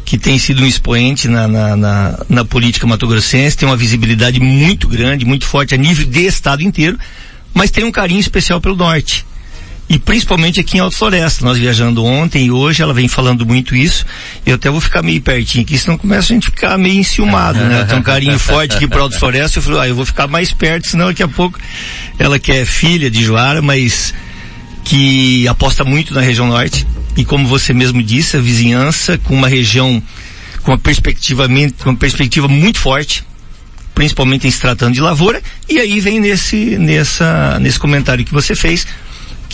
que 0.05 0.19
tem 0.19 0.37
sido 0.37 0.61
um 0.61 0.67
expoente 0.67 1.27
na, 1.27 1.47
na, 1.47 1.75
na, 1.75 2.25
na 2.29 2.45
política 2.45 2.85
matogrossense, 2.85 3.57
tem 3.57 3.67
uma 3.67 3.75
visibilidade 3.75 4.39
muito 4.39 4.87
grande, 4.87 5.25
muito 5.25 5.47
forte 5.47 5.73
a 5.73 5.77
nível 5.77 6.05
de 6.05 6.27
estado 6.27 6.61
inteiro, 6.61 6.97
mas 7.51 7.71
tem 7.71 7.83
um 7.83 7.91
carinho 7.91 8.19
especial 8.19 8.61
pelo 8.61 8.75
norte. 8.75 9.25
E 9.87 9.99
principalmente 9.99 10.59
aqui 10.59 10.77
em 10.77 10.79
Alto 10.79 10.95
Floresta. 10.95 11.45
Nós 11.45 11.57
viajando 11.57 12.03
ontem 12.03 12.47
e 12.47 12.51
hoje 12.51 12.81
ela 12.81 12.93
vem 12.93 13.07
falando 13.07 13.45
muito 13.45 13.75
isso. 13.75 14.05
Eu 14.45 14.55
até 14.55 14.69
vou 14.69 14.81
ficar 14.81 15.03
meio 15.03 15.21
pertinho 15.21 15.63
aqui, 15.63 15.77
senão 15.77 15.97
começa 15.97 16.33
a 16.33 16.35
gente 16.35 16.45
ficar 16.45 16.77
meio 16.77 16.99
enciumado, 16.99 17.59
né? 17.59 17.83
Tem 17.83 17.97
um 17.97 18.03
carinho 18.03 18.37
forte 18.39 18.75
aqui 18.75 18.87
para 18.87 19.01
Alto 19.01 19.17
Floresta. 19.19 19.59
Eu 19.59 19.63
falei, 19.63 19.79
ah, 19.81 19.87
eu 19.87 19.95
vou 19.95 20.05
ficar 20.05 20.27
mais 20.27 20.51
perto, 20.51 20.87
senão 20.87 21.07
daqui 21.07 21.21
a 21.21 21.27
pouco 21.27 21.59
ela 22.17 22.39
que 22.39 22.51
é 22.51 22.65
filha 22.65 23.11
de 23.11 23.23
Joara, 23.23 23.61
mas 23.61 24.13
que 24.83 25.47
aposta 25.47 25.83
muito 25.83 26.13
na 26.13 26.21
região 26.21 26.47
norte 26.47 26.85
e 27.17 27.23
como 27.23 27.47
você 27.47 27.73
mesmo 27.73 28.03
disse, 28.03 28.37
a 28.37 28.41
vizinhança 28.41 29.17
com 29.17 29.33
uma 29.33 29.47
região 29.47 30.01
com 30.61 30.71
uma 30.71 30.79
perspectiva, 30.79 31.47
uma 31.85 31.95
perspectiva 31.95 32.47
muito 32.47 32.79
forte, 32.79 33.23
principalmente 33.93 34.47
em 34.47 34.51
se 34.51 34.59
tratando 34.59 34.95
de 34.95 34.99
lavoura, 34.99 35.41
e 35.69 35.79
aí 35.79 35.99
vem 35.99 36.19
nesse, 36.19 36.77
nessa, 36.77 37.59
nesse 37.59 37.79
comentário 37.79 38.25
que 38.25 38.33
você 38.33 38.55
fez, 38.55 38.85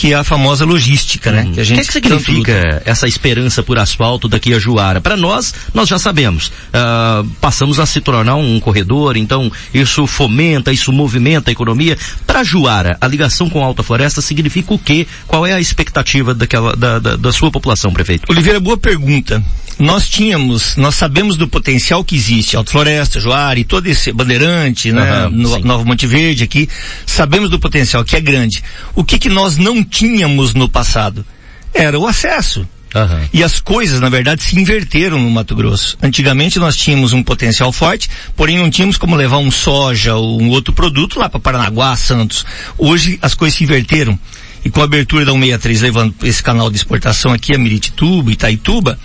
que 0.01 0.13
é 0.13 0.15
a 0.15 0.23
famosa 0.23 0.65
logística, 0.65 1.31
né? 1.31 1.43
Hum. 1.43 1.51
Que 1.51 1.59
a 1.59 1.63
gente 1.63 1.77
o 1.77 1.81
que, 1.81 1.87
que 1.87 1.93
significa 1.93 2.81
essa 2.83 3.07
esperança 3.07 3.61
por 3.61 3.77
asfalto 3.77 4.27
daqui 4.27 4.51
a 4.51 4.57
Juara? 4.57 4.99
Para 4.99 5.15
nós, 5.15 5.53
nós 5.75 5.87
já 5.87 5.99
sabemos. 5.99 6.47
Uh, 6.47 7.23
passamos 7.39 7.79
a 7.79 7.85
se 7.85 8.01
tornar 8.01 8.35
um 8.35 8.59
corredor, 8.59 9.15
então 9.15 9.51
isso 9.71 10.07
fomenta, 10.07 10.73
isso 10.73 10.91
movimenta 10.91 11.51
a 11.51 11.53
economia. 11.53 11.95
Para 12.25 12.43
Juara, 12.43 12.97
a 12.99 13.07
ligação 13.07 13.47
com 13.47 13.61
a 13.61 13.65
Alta 13.67 13.83
Floresta 13.83 14.21
significa 14.21 14.73
o 14.73 14.79
quê? 14.79 15.05
Qual 15.27 15.45
é 15.45 15.53
a 15.53 15.59
expectativa 15.59 16.33
daquela, 16.33 16.75
da, 16.75 16.97
da, 16.97 17.15
da 17.15 17.31
sua 17.31 17.51
população, 17.51 17.93
prefeito? 17.93 18.25
Oliveira, 18.27 18.59
boa 18.59 18.77
pergunta. 18.77 19.43
Nós 19.81 20.07
tínhamos, 20.07 20.75
nós 20.75 20.93
sabemos 20.93 21.35
do 21.35 21.47
potencial 21.47 22.03
que 22.03 22.15
existe, 22.15 22.55
Alta 22.55 22.71
Floresta, 22.71 23.19
Juara 23.19 23.59
e 23.59 23.63
todo 23.63 23.87
esse 23.87 24.11
Bandeirante, 24.11 24.91
né? 24.91 25.25
Uhum, 25.25 25.31
no, 25.31 25.59
Nova 25.59 25.83
Monte 25.83 26.05
Verde 26.05 26.43
aqui, 26.43 26.69
sabemos 27.03 27.49
do 27.49 27.59
potencial 27.59 28.05
que 28.05 28.15
é 28.15 28.21
grande. 28.21 28.63
O 28.93 29.03
que 29.03 29.17
que 29.17 29.27
nós 29.27 29.57
não 29.57 29.83
tínhamos 29.83 30.53
no 30.53 30.69
passado? 30.69 31.25
Era 31.73 31.97
o 31.97 32.05
acesso. 32.05 32.59
Uhum. 32.93 33.27
E 33.33 33.43
as 33.43 33.59
coisas, 33.59 33.99
na 33.99 34.07
verdade, 34.07 34.43
se 34.43 34.59
inverteram 34.59 35.17
no 35.17 35.31
Mato 35.31 35.55
Grosso. 35.55 35.97
Antigamente 35.99 36.59
nós 36.59 36.77
tínhamos 36.77 37.11
um 37.11 37.23
potencial 37.23 37.71
forte, 37.71 38.07
porém 38.35 38.59
não 38.59 38.69
tínhamos 38.69 38.97
como 38.97 39.15
levar 39.15 39.39
um 39.39 39.49
soja 39.49 40.13
ou 40.13 40.39
um 40.39 40.49
outro 40.49 40.73
produto 40.73 41.17
lá 41.17 41.27
para 41.27 41.39
Paranaguá, 41.39 41.95
Santos. 41.95 42.45
Hoje 42.77 43.17
as 43.19 43.33
coisas 43.33 43.57
se 43.57 43.63
inverteram. 43.63 44.19
E 44.63 44.69
com 44.69 44.81
a 44.81 44.83
abertura 44.83 45.25
da 45.25 45.31
163 45.31 45.81
levando 45.81 46.13
esse 46.21 46.43
canal 46.43 46.69
de 46.69 46.77
exportação 46.77 47.33
aqui 47.33 47.55
a 47.55 47.57
Miritituba, 47.57 48.31
Itaituba, 48.31 48.99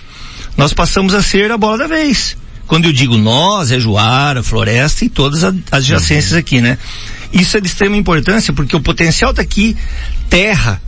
nós 0.57 0.73
passamos 0.73 1.13
a 1.13 1.21
ser 1.21 1.51
a 1.51 1.57
bola 1.57 1.77
da 1.77 1.87
vez. 1.87 2.35
Quando 2.65 2.85
eu 2.85 2.91
digo 2.91 3.17
nós, 3.17 3.71
é 3.71 3.79
Juara, 3.79 4.43
Floresta 4.43 5.05
e 5.05 5.09
todas 5.09 5.43
as 5.43 5.55
adjacências 5.71 6.33
uhum. 6.33 6.39
aqui, 6.39 6.59
né? 6.59 6.77
Isso 7.31 7.55
é 7.55 7.61
de 7.61 7.67
extrema 7.67 7.95
importância 7.95 8.51
porque 8.51 8.75
o 8.75 8.81
potencial 8.81 9.31
está 9.31 9.41
aqui, 9.41 9.77
terra, 10.29 10.81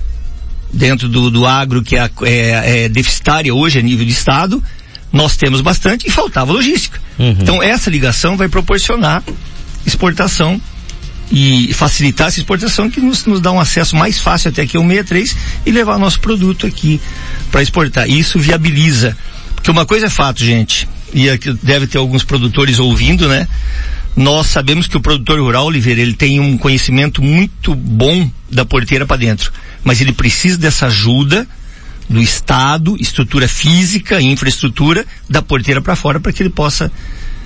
dentro 0.74 1.08
do, 1.08 1.30
do 1.30 1.46
agro 1.46 1.82
que 1.82 1.96
é, 1.98 2.10
é, 2.24 2.84
é, 2.84 2.90
deficitária 2.90 3.54
hoje 3.54 3.80
a 3.80 3.82
nível 3.82 4.06
de 4.06 4.12
estado, 4.12 4.62
nós 5.12 5.38
temos 5.38 5.62
bastante 5.62 6.08
e 6.08 6.12
faltava 6.12 6.52
logística. 6.52 7.00
Uhum. 7.18 7.38
Então 7.40 7.64
essa 7.64 7.90
ligação 7.90 8.36
vai 8.36 8.48
proporcionar 8.48 9.24
exportação 9.86 10.62
e 11.32 11.72
facilitar 11.74 12.28
essa 12.28 12.40
exportação 12.40 12.90
que 12.90 13.00
nos, 13.00 13.26
nos 13.26 13.40
dá 13.40 13.52
um 13.52 13.60
acesso 13.60 13.96
mais 13.96 14.20
fácil 14.20 14.50
até 14.50 14.64
aqui 14.64 14.78
ao 14.78 14.84
63 14.84 15.36
e 15.66 15.72
levar 15.72 16.00
nosso 16.00 16.20
produto 16.20 16.66
aqui 16.66 17.00
para 17.52 17.62
exportar. 17.62 18.10
Isso 18.10 18.40
viabiliza. 18.40 19.16
Porque 19.60 19.72
uma 19.72 19.86
coisa 19.86 20.06
é 20.06 20.10
fato, 20.10 20.44
gente, 20.44 20.88
e 21.14 21.30
aqui 21.30 21.52
deve 21.62 21.86
ter 21.86 21.98
alguns 21.98 22.24
produtores 22.24 22.80
ouvindo, 22.80 23.28
né? 23.28 23.46
Nós 24.16 24.48
sabemos 24.48 24.88
que 24.88 24.96
o 24.96 25.02
produtor 25.02 25.38
rural, 25.38 25.66
Oliveira, 25.66 26.00
ele 26.00 26.14
tem 26.14 26.40
um 26.40 26.58
conhecimento 26.58 27.22
muito 27.22 27.76
bom 27.76 28.32
da 28.50 28.64
porteira 28.64 29.06
para 29.06 29.18
dentro, 29.18 29.52
mas 29.84 30.00
ele 30.00 30.14
precisa 30.14 30.58
dessa 30.58 30.88
ajuda 30.88 31.46
do 32.10 32.22
Estado, 32.22 32.96
estrutura 33.02 33.50
física, 33.50 34.22
infraestrutura, 34.22 35.06
da 35.30 35.42
porteira 35.42 35.82
para 35.82 35.96
fora 35.96 36.22
para 36.22 36.32
que 36.32 36.42
ele 36.42 36.50
possa 36.50 36.90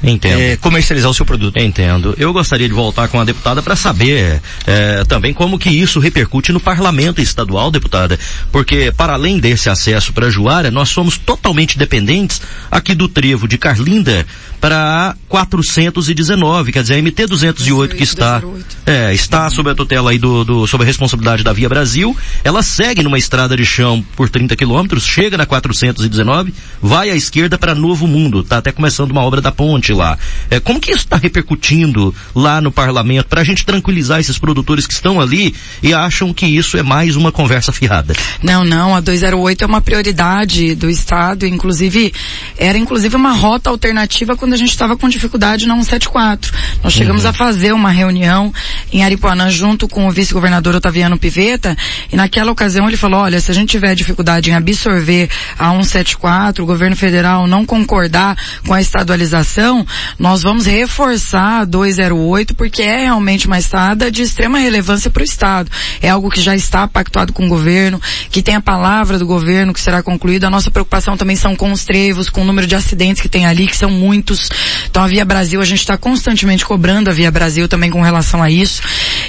Entendo. 0.03 0.39
É, 0.39 0.57
comercializar 0.57 1.09
o 1.09 1.13
seu 1.13 1.25
produto. 1.25 1.57
Entendo. 1.57 2.13
Eu 2.17 2.33
gostaria 2.33 2.67
de 2.67 2.73
voltar 2.73 3.07
com 3.07 3.19
a 3.19 3.23
deputada 3.23 3.61
para 3.61 3.75
saber 3.75 4.41
é, 4.67 5.03
também 5.05 5.33
como 5.33 5.57
que 5.57 5.69
isso 5.69 5.99
repercute 5.99 6.51
no 6.51 6.59
parlamento 6.59 7.21
estadual, 7.21 7.71
deputada, 7.71 8.19
porque 8.51 8.91
para 8.91 9.13
além 9.13 9.39
desse 9.39 9.69
acesso 9.69 10.11
para 10.11 10.29
Juara, 10.29 10.69
nós 10.69 10.89
somos 10.89 11.17
totalmente 11.17 11.77
dependentes 11.77 12.41
aqui 12.69 12.93
do 12.93 13.07
trevo 13.07 13.47
de 13.47 13.57
Carlinda 13.57 14.25
para 14.59 15.15
419, 15.27 16.71
quer 16.71 16.81
dizer, 16.81 16.95
a 16.95 17.01
MT 17.01 17.27
208 17.27 17.95
que 17.97 18.03
está 18.03 18.41
é, 18.85 19.13
está 19.13 19.49
sob 19.49 19.69
a 19.69 19.75
tutela 19.75 20.11
aí 20.11 20.17
do, 20.17 20.45
do 20.45 20.67
sob 20.67 20.83
a 20.83 20.87
responsabilidade 20.87 21.43
da 21.43 21.51
Via 21.51 21.67
Brasil, 21.67 22.15
ela 22.43 22.63
segue 22.63 23.03
numa 23.03 23.17
estrada 23.17 23.57
de 23.57 23.65
chão 23.65 24.03
por 24.15 24.29
30 24.29 24.55
quilômetros, 24.55 25.05
chega 25.05 25.37
na 25.37 25.45
419, 25.45 26.53
vai 26.81 27.09
à 27.09 27.15
esquerda 27.15 27.57
para 27.57 27.75
Novo 27.75 28.07
Mundo, 28.07 28.43
tá 28.43 28.57
até 28.57 28.71
começando 28.71 29.11
uma 29.11 29.21
obra 29.21 29.41
da 29.41 29.51
ponte 29.51 29.92
lá. 29.93 30.17
É, 30.49 30.59
como 30.59 30.79
que 30.79 30.91
isso 30.91 31.01
está 31.01 31.17
repercutindo 31.17 32.15
lá 32.33 32.61
no 32.61 32.71
parlamento 32.71 33.27
para 33.27 33.41
a 33.41 33.43
gente 33.43 33.65
tranquilizar 33.65 34.19
esses 34.19 34.37
produtores 34.37 34.87
que 34.87 34.93
estão 34.93 35.19
ali 35.19 35.53
e 35.81 35.93
acham 35.93 36.33
que 36.33 36.45
isso 36.45 36.77
é 36.77 36.83
mais 36.83 37.15
uma 37.15 37.31
conversa 37.31 37.71
fiada? 37.71 38.15
Não, 38.41 38.63
não, 38.63 38.95
a 38.95 39.01
208 39.01 39.63
é 39.63 39.67
uma 39.67 39.81
prioridade 39.81 40.75
do 40.75 40.89
estado, 40.89 41.45
inclusive 41.45 42.13
era 42.57 42.77
inclusive 42.77 43.15
uma 43.15 43.33
rota 43.33 43.69
alternativa 43.69 44.35
quando 44.37 44.53
quando 44.53 44.55
a 44.55 44.57
gente 44.57 44.69
estava 44.69 44.95
com 44.95 45.09
dificuldade 45.09 45.67
na 45.67 45.73
174. 45.73 46.53
Nós 46.83 46.93
chegamos 46.93 47.23
uhum. 47.23 47.31
a 47.31 47.33
fazer 47.33 47.73
uma 47.73 47.89
reunião 47.89 48.53
em 48.91 49.03
Aripuanã 49.03 49.49
junto 49.49 49.87
com 49.87 50.07
o 50.07 50.11
vice-governador 50.11 50.75
Otaviano 50.75 51.17
Piveta 51.17 51.75
e 52.11 52.15
naquela 52.15 52.51
ocasião 52.51 52.87
ele 52.87 52.95
falou, 52.95 53.21
olha, 53.21 53.41
se 53.41 53.49
a 53.49 53.53
gente 53.53 53.69
tiver 53.69 53.95
dificuldade 53.95 54.51
em 54.51 54.53
absorver 54.53 55.27
a 55.57 55.71
174, 55.71 56.63
o 56.63 56.67
governo 56.67 56.95
federal 56.95 57.47
não 57.47 57.65
concordar 57.65 58.37
com 58.67 58.75
a 58.75 58.81
estadualização, 58.81 59.82
nós 60.17 60.43
vamos 60.43 60.65
reforçar 60.65 61.61
a 61.61 61.65
208 61.65 62.55
porque 62.55 62.81
é 62.81 63.03
realmente 63.03 63.47
uma 63.47 63.57
estrada 63.57 64.11
de 64.11 64.21
extrema 64.21 64.59
relevância 64.59 65.09
para 65.09 65.21
o 65.21 65.23
Estado. 65.23 65.69
É 66.01 66.09
algo 66.09 66.29
que 66.29 66.41
já 66.41 66.55
está 66.55 66.87
pactuado 66.87 67.33
com 67.33 67.45
o 67.45 67.49
governo, 67.49 68.01
que 68.29 68.41
tem 68.41 68.55
a 68.55 68.61
palavra 68.61 69.17
do 69.17 69.25
governo 69.25 69.73
que 69.73 69.81
será 69.81 70.01
concluído. 70.01 70.45
A 70.45 70.49
nossa 70.49 70.71
preocupação 70.71 71.17
também 71.17 71.35
são 71.35 71.55
com 71.55 71.71
os 71.71 71.85
trevos, 71.85 72.29
com 72.29 72.41
o 72.41 72.45
número 72.45 72.67
de 72.67 72.75
acidentes 72.75 73.21
que 73.21 73.29
tem 73.29 73.45
ali, 73.45 73.67
que 73.67 73.77
são 73.77 73.89
muitos. 73.89 74.49
Então 74.89 75.03
a 75.03 75.07
Via 75.07 75.25
Brasil, 75.25 75.61
a 75.61 75.65
gente 75.65 75.79
está 75.79 75.97
constantemente 75.97 76.65
cobrando 76.65 77.09
a 77.09 77.13
Via 77.13 77.31
Brasil 77.31 77.67
também 77.67 77.89
com 77.89 78.01
relação 78.01 78.41
a 78.41 78.49
isso. 78.49 78.81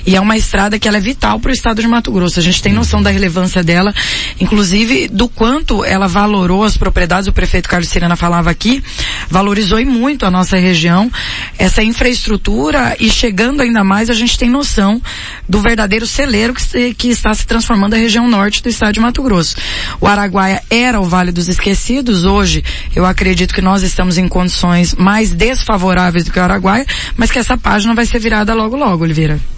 E 0.07 0.17
é 0.17 0.21
uma 0.21 0.37
estrada 0.37 0.79
que 0.79 0.87
ela 0.87 0.99
é 0.99 1.01
vital 1.01 1.41
para 1.41 1.51
o 1.51 1.55
estado 1.55 1.81
de 1.81 1.89
Mato 1.89 2.13
Grosso. 2.13 2.39
A 2.39 2.43
gente 2.43 2.63
tem 2.63 2.73
noção 2.73 3.03
da 3.03 3.11
relevância 3.11 3.63
dela, 3.63 3.95
inclusive 4.41 5.09
do 5.09 5.29
quanto 5.29 5.85
ela 5.85 6.07
valorou 6.07 6.65
as 6.65 6.77
propriedades. 6.77 7.29
O 7.29 7.33
prefeito 7.33 7.69
Carlos 7.69 7.89
Sirena 7.89 8.17
falava 8.17 8.51
aqui, 8.51 8.83
valorizou 9.29 9.81
e 9.81 9.85
muito 9.85 10.27
a 10.27 10.31
nossa 10.35 10.57
região, 10.57 11.11
essa 11.59 11.83
infraestrutura 11.83 12.97
e 12.99 13.09
chegando 13.09 13.63
ainda 13.63 13.83
mais 13.85 14.11
a 14.11 14.13
gente 14.13 14.37
tem 14.37 14.51
noção 14.51 15.01
do 15.49 15.61
verdadeiro 15.61 16.07
celeiro 16.07 16.53
que, 16.53 16.63
se, 16.63 16.95
que 16.95 17.09
está 17.09 17.33
se 17.33 17.47
transformando 17.47 17.95
a 17.95 17.99
região 17.99 18.29
norte 18.29 18.63
do 18.63 18.69
estado 18.69 18.93
de 18.93 19.01
Mato 19.01 19.23
Grosso. 19.23 19.57
O 20.01 20.07
Araguaia 20.07 20.63
era 20.69 21.01
o 21.01 21.05
Vale 21.05 21.33
dos 21.33 21.49
Esquecidos, 21.49 22.25
hoje 22.25 22.63
eu 22.95 23.07
acredito 23.07 23.55
que 23.55 23.63
nós 23.63 23.83
estamos 23.83 24.19
em 24.19 24.29
condições 24.29 24.95
mais 24.95 25.31
desfavoráveis 25.31 26.25
do 26.25 26.33
que 26.33 26.39
o 26.39 26.43
Araguaia, 26.43 26.85
mas 27.17 27.31
que 27.31 27.39
essa 27.39 27.57
página 27.57 27.95
vai 27.95 28.05
ser 28.05 28.19
virada 28.19 28.53
logo 28.55 28.77
logo, 28.77 29.05
Oliveira. 29.05 29.54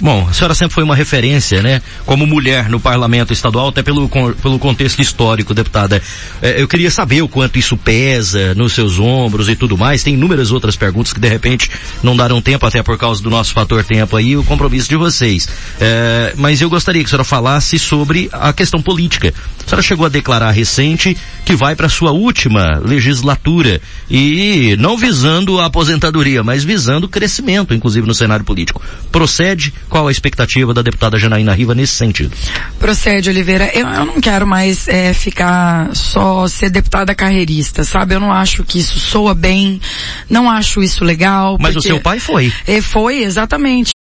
Bom, 0.00 0.26
a 0.28 0.32
senhora 0.32 0.54
sempre 0.54 0.74
foi 0.74 0.84
uma 0.84 0.94
referência, 0.94 1.62
né? 1.62 1.82
Como 2.06 2.26
mulher 2.26 2.68
no 2.68 2.78
parlamento 2.80 3.32
estadual, 3.32 3.68
até 3.68 3.82
pelo, 3.82 4.08
pelo 4.08 4.58
contexto 4.58 5.00
histórico, 5.00 5.54
deputada. 5.54 6.00
É, 6.40 6.60
eu 6.60 6.68
queria 6.68 6.90
saber 6.90 7.22
o 7.22 7.28
quanto 7.28 7.58
isso 7.58 7.76
pesa 7.76 8.54
nos 8.54 8.72
seus 8.72 8.98
ombros 8.98 9.48
e 9.48 9.56
tudo 9.56 9.76
mais. 9.76 10.02
Tem 10.02 10.14
inúmeras 10.14 10.50
outras 10.52 10.76
perguntas 10.76 11.12
que 11.12 11.20
de 11.20 11.28
repente 11.28 11.70
não 12.02 12.16
darão 12.16 12.40
tempo, 12.40 12.66
até 12.66 12.82
por 12.82 12.98
causa 12.98 13.22
do 13.22 13.30
nosso 13.30 13.52
fator 13.52 13.84
tempo 13.84 14.16
aí, 14.16 14.36
o 14.36 14.44
compromisso 14.44 14.88
de 14.88 14.96
vocês. 14.96 15.48
É, 15.80 16.34
mas 16.36 16.60
eu 16.60 16.70
gostaria 16.70 17.02
que 17.02 17.06
a 17.06 17.10
senhora 17.10 17.24
falasse 17.24 17.78
sobre 17.78 18.28
a 18.32 18.52
questão 18.52 18.80
política. 18.80 19.32
A 19.64 19.68
senhora 19.68 19.82
chegou 19.82 20.06
a 20.06 20.08
declarar 20.08 20.50
recente 20.50 21.16
que 21.44 21.54
vai 21.54 21.74
para 21.74 21.88
sua 21.88 22.12
última 22.12 22.80
legislatura 22.84 23.80
e 24.10 24.76
não 24.78 24.96
visando 24.96 25.60
a 25.60 25.66
aposentadoria, 25.66 26.42
mas 26.42 26.64
visando 26.64 27.06
o 27.06 27.08
crescimento, 27.08 27.74
inclusive 27.74 28.06
no 28.06 28.14
cenário 28.14 28.44
político. 28.44 28.82
Procede 29.10 29.51
procede? 29.52 29.74
Qual 29.88 30.08
a 30.08 30.10
expectativa 30.10 30.74
da 30.74 30.82
deputada 30.82 31.18
Janaína 31.18 31.54
Riva 31.54 31.74
nesse 31.74 31.94
sentido? 31.94 32.36
Procede, 32.78 33.30
Oliveira. 33.30 33.70
Eu, 33.74 33.86
eu 33.86 34.06
não 34.06 34.20
quero 34.20 34.46
mais 34.46 34.88
é, 34.88 35.12
ficar 35.12 35.94
só 35.94 36.46
ser 36.48 36.70
deputada 36.70 37.14
carreirista, 37.14 37.84
sabe? 37.84 38.14
Eu 38.14 38.20
não 38.20 38.32
acho 38.32 38.64
que 38.64 38.78
isso 38.78 38.98
soa 38.98 39.34
bem, 39.34 39.80
não 40.28 40.50
acho 40.50 40.82
isso 40.82 41.04
legal. 41.04 41.56
Mas 41.60 41.76
o 41.76 41.80
seu 41.80 42.00
pai 42.00 42.18
foi. 42.18 42.52
É, 42.66 42.80
foi, 42.80 43.22
exatamente. 43.22 43.92